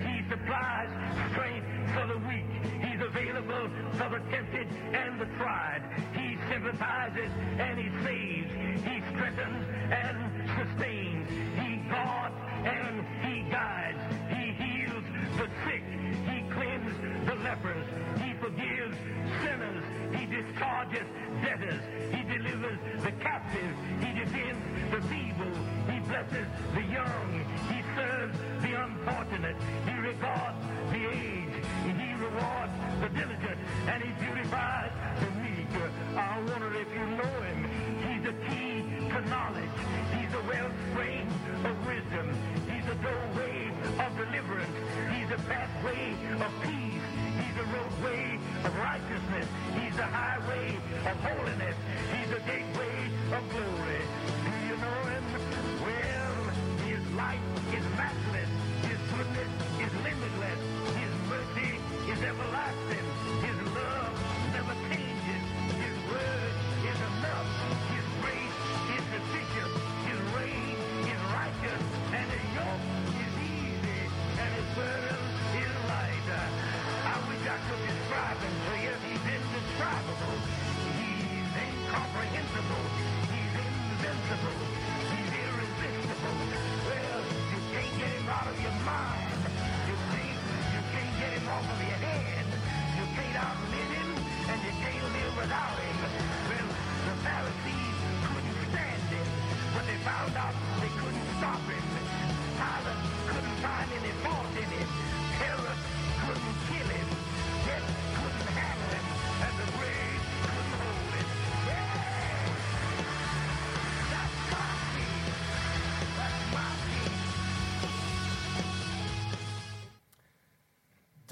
He 0.06 0.28
supplies 0.28 0.90
strength 1.30 1.66
for 1.94 2.06
the 2.06 2.18
weak. 2.26 2.81
The 3.32 4.20
tempted 4.30 4.68
and 4.92 5.18
the 5.18 5.24
tried. 5.40 5.80
He 6.12 6.36
sympathizes 6.52 7.30
and 7.58 7.78
he 7.78 7.88
saves. 8.04 8.52
He 8.84 9.00
strengthens 9.08 9.66
and 9.90 10.16
sustains. 10.52 11.30
He 11.56 11.76
guards 11.88 12.36
and 12.64 13.06
he 13.24 13.50
guides. 13.50 13.98
He 14.28 14.52
heals 14.52 15.04
the 15.38 15.48
sick. 15.64 15.82
He 16.28 16.44
cleanses 16.52 16.98
the 17.24 17.34
lepers. 17.36 17.86
He 18.20 18.34
forgives 18.34 18.96
sinners. 19.40 19.84
He 20.14 20.26
discharges 20.26 21.08
debtors. 21.40 21.82
He 22.12 22.22
delivers 22.24 22.78
the 23.02 23.12
captive. 23.12 23.76
He 24.00 24.12
defends 24.12 24.60
the 24.90 25.00
feeble. 25.08 25.56
He 25.88 26.00
blesses 26.00 26.48
the 26.74 26.82
young. 26.84 27.44
He 27.72 27.80
serves 27.96 28.38
the 28.60 28.72
unfortunate. 28.84 29.56
He 29.88 29.94
regards 29.96 30.60
the 30.92 31.08
aged. 31.08 31.64
He 31.96 32.12
rewards 32.14 32.91
the 33.02 33.08
diligent, 33.08 33.58
and 33.88 34.00
he 34.00 34.10
beautifies. 34.24 34.91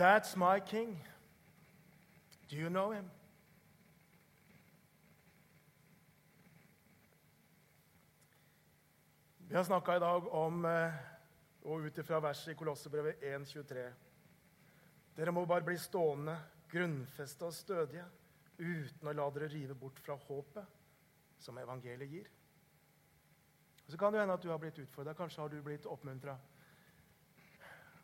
That's 0.00 0.34
my 0.34 0.60
king. 0.60 0.96
Do 2.48 2.56
you 2.56 2.70
know 2.70 2.90
him? 2.90 3.10
Vi 9.38 9.56
har 9.56 9.64
snakka 9.64 9.96
i 9.96 9.98
dag 9.98 10.34
om, 10.34 10.64
eh, 10.64 10.92
og 11.62 11.80
ut 11.80 11.98
ifra 11.98 12.20
verset 12.20 12.52
i 12.52 12.54
Kolossebrevet 12.54 13.20
1,23 13.22 13.92
Dere 15.16 15.32
må 15.32 15.44
bare 15.46 15.64
bli 15.64 15.76
stående, 15.78 16.38
grunnfesta 16.72 17.44
og 17.44 17.52
stødige, 17.52 18.04
uten 18.58 19.08
å 19.08 19.12
la 19.12 19.30
dere 19.30 19.48
rive 19.52 19.74
bort 19.74 20.00
fra 20.00 20.16
håpet 20.16 20.64
som 21.38 21.58
evangeliet 21.58 22.10
gir. 22.10 22.30
Og 23.84 23.90
Så 23.92 23.98
kan 23.98 24.12
det 24.12 24.20
hende 24.20 24.34
at 24.34 24.42
du 24.42 24.48
har 24.48 24.58
blitt 24.58 24.78
utfordra. 24.78 25.12
Kanskje 25.12 25.42
har 25.42 25.48
du 25.48 25.62
blitt 25.62 25.86
oppmuntra. 25.86 26.38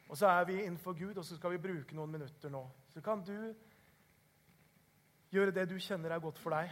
Og 0.08 0.16
så 0.16 0.26
er 0.26 0.44
vi 0.44 0.62
innenfor 0.62 0.92
Gud, 0.92 1.16
og 1.16 1.24
så 1.24 1.36
skal 1.36 1.50
vi 1.50 1.62
bruke 1.62 1.96
noen 1.96 2.10
minutter 2.10 2.50
nå. 2.52 2.62
Så 2.94 3.00
kan 3.02 3.24
du 3.26 3.54
gjøre 5.30 5.54
det 5.54 5.68
du 5.70 5.78
kjenner 5.78 6.14
er 6.14 6.22
godt 6.22 6.38
for 6.38 6.54
deg. 6.54 6.70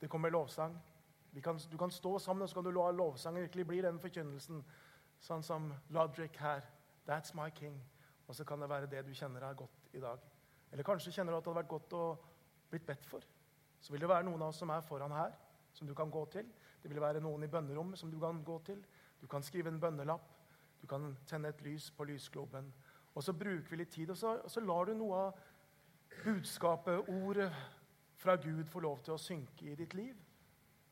Det 0.00 0.10
kommer 0.10 0.30
lovsang. 0.30 0.76
Kan, 1.42 1.58
du 1.70 1.76
kan 1.78 1.90
stå 1.90 2.18
sammen, 2.18 2.42
og 2.42 2.48
så 2.48 2.54
kan 2.54 2.64
du 2.64 2.70
la 2.70 2.90
lovsangen 2.90 3.42
virkelig 3.42 3.66
bli 3.66 3.80
den 3.82 3.98
forkynnelsen. 3.98 4.60
Sånn 5.24 5.42
som 5.42 5.72
Lodrick 5.90 6.36
her. 6.38 6.62
That's 7.08 7.34
my 7.34 7.48
king. 7.50 7.80
Og 8.28 8.36
så 8.36 8.44
kan 8.44 8.60
det 8.60 8.68
være 8.68 8.90
det 8.90 9.02
du 9.06 9.14
kjenner 9.14 9.48
er 9.48 9.56
godt 9.58 9.96
i 9.96 10.00
dag. 10.00 10.20
Eller 10.72 10.84
kanskje 10.84 11.12
kjenner 11.12 11.32
du 11.32 11.38
at 11.38 11.44
det 11.44 11.52
hadde 11.52 11.62
vært 11.62 11.72
godt 11.72 11.96
å 11.96 12.04
blitt 12.70 12.86
bedt 12.86 13.08
for. 13.08 13.24
Så 13.80 13.92
vil 13.92 14.04
det 14.04 14.08
være 14.08 14.26
noen 14.28 14.42
av 14.42 14.52
oss 14.52 14.60
som 14.62 14.70
er 14.72 14.84
foran 14.84 15.12
her, 15.12 15.34
som 15.72 15.88
du 15.88 15.94
kan 15.94 16.10
gå 16.10 16.24
til. 16.32 16.46
Det 16.82 16.90
vil 16.90 17.00
være 17.00 17.22
noen 17.24 17.44
i 17.44 17.50
bønnerommet 17.50 17.98
som 17.98 18.10
du 18.12 18.18
kan 18.20 18.42
gå 18.44 18.58
til. 18.66 18.80
Du 19.20 19.26
kan 19.30 19.42
skrive 19.42 19.72
en 19.72 19.80
bønnelapp. 19.80 20.33
Du 20.84 20.88
kan 20.88 21.16
tenne 21.26 21.48
et 21.48 21.62
lys 21.64 21.90
på 21.90 22.04
lysgloben. 22.04 22.74
Og 23.14 23.22
så 23.22 23.32
bruker 23.32 23.70
vi 23.70 23.76
litt 23.76 23.92
tid, 23.94 24.10
og 24.10 24.16
så, 24.16 24.34
og 24.44 24.50
så 24.50 24.60
lar 24.60 24.84
du 24.84 24.90
noe 24.92 25.16
av 25.16 25.38
budskapet, 26.24 27.08
ordet 27.08 27.46
fra 28.20 28.34
Gud, 28.36 28.66
få 28.68 28.82
lov 28.84 28.98
til 29.00 29.14
å 29.14 29.22
synke 29.22 29.70
i 29.70 29.76
ditt 29.80 29.94
liv. 29.96 30.18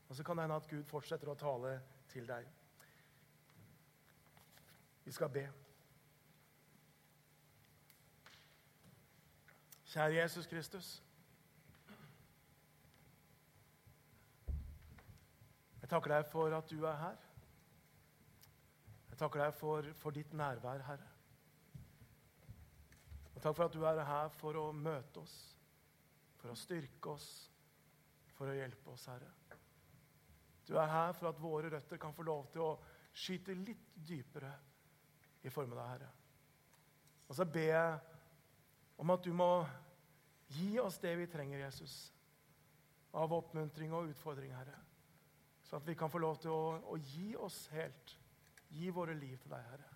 Og 0.09 0.17
så 0.17 0.25
kan 0.25 0.39
det 0.41 0.47
hende 0.47 0.57
at 0.57 0.69
Gud 0.71 0.87
fortsetter 0.89 1.29
å 1.29 1.35
tale 1.37 1.75
til 2.09 2.25
deg. 2.25 2.47
Vi 5.05 5.13
skal 5.13 5.29
be. 5.35 5.43
Kjære 9.93 10.23
Jesus 10.23 10.49
Kristus. 10.49 10.89
Jeg 15.83 15.93
takker 15.93 16.17
deg 16.17 16.25
for 16.33 16.57
at 16.57 16.73
du 16.73 16.81
er 16.89 16.97
her. 16.97 17.21
Takker 19.23 19.45
deg 19.45 19.53
for, 19.55 19.87
for 20.03 20.15
ditt 20.17 20.33
nærvær, 20.35 20.83
Herre. 20.83 21.11
Og 23.37 23.43
takk 23.45 23.55
for 23.55 23.69
at 23.69 23.75
du 23.75 23.85
er 23.87 24.01
her 24.03 24.33
for 24.35 24.57
å 24.59 24.65
møte 24.75 25.21
oss, 25.23 25.35
for 26.41 26.51
å 26.51 26.57
styrke 26.59 27.13
oss, 27.13 27.29
for 28.35 28.51
å 28.51 28.57
hjelpe 28.57 28.91
oss, 28.91 29.05
Herre. 29.07 29.29
Du 30.67 30.75
er 30.75 30.91
her 30.91 31.15
for 31.15 31.31
at 31.31 31.39
våre 31.39 31.71
røtter 31.71 32.01
kan 32.03 32.15
få 32.17 32.27
lov 32.27 32.49
til 32.51 32.65
å 32.65 32.73
skyte 33.15 33.55
litt 33.61 33.93
dypere 33.95 34.51
i 35.47 35.53
formiddag, 35.55 35.93
Herre. 35.93 36.09
Og 37.29 37.39
så 37.39 37.47
ber 37.47 37.69
jeg 37.69 38.01
om 39.05 39.15
at 39.15 39.23
du 39.23 39.31
må 39.39 39.53
gi 40.57 40.73
oss 40.83 40.99
det 41.03 41.15
vi 41.21 41.29
trenger, 41.31 41.63
Jesus, 41.63 41.95
av 43.15 43.39
oppmuntring 43.39 43.95
og 43.95 44.11
utfordring, 44.11 44.51
Herre. 44.57 44.81
Så 45.63 45.79
at 45.79 45.87
vi 45.87 45.95
kan 45.95 46.11
få 46.11 46.19
lov 46.27 46.43
til 46.43 46.51
å, 46.51 46.75
å 46.91 46.99
gi 47.15 47.37
oss 47.39 47.69
helt. 47.77 48.17
Gi 48.73 48.91
våre 48.91 49.15
liv 49.15 49.37
til 49.39 49.53
deg, 49.53 49.67
Herre. 49.71 49.91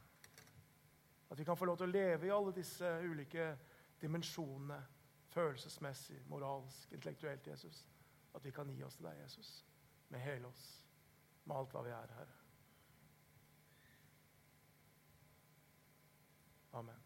At 1.31 1.39
vi 1.39 1.45
kan 1.45 1.57
få 1.57 1.65
lov 1.65 1.79
til 1.81 1.89
å 1.89 1.95
leve 1.95 2.29
i 2.29 2.35
alle 2.35 2.53
disse 2.55 2.91
ulike 3.03 3.49
dimensjonene. 4.01 4.79
Følelsesmessig, 5.37 6.23
moralsk, 6.31 6.93
intellektuelt, 6.93 7.47
Jesus. 7.47 7.83
At 8.35 8.45
vi 8.45 8.53
kan 8.57 8.71
gi 8.73 8.83
oss 8.85 8.97
til 8.97 9.09
deg, 9.09 9.19
Jesus. 9.25 9.51
Med 10.09 10.21
hele 10.25 10.49
oss. 10.49 10.69
Med 11.45 11.57
alt 11.57 11.75
hva 11.75 11.83
vi 11.85 11.93
er, 11.97 12.15
Herre. 12.19 12.39
Amen. 16.77 17.06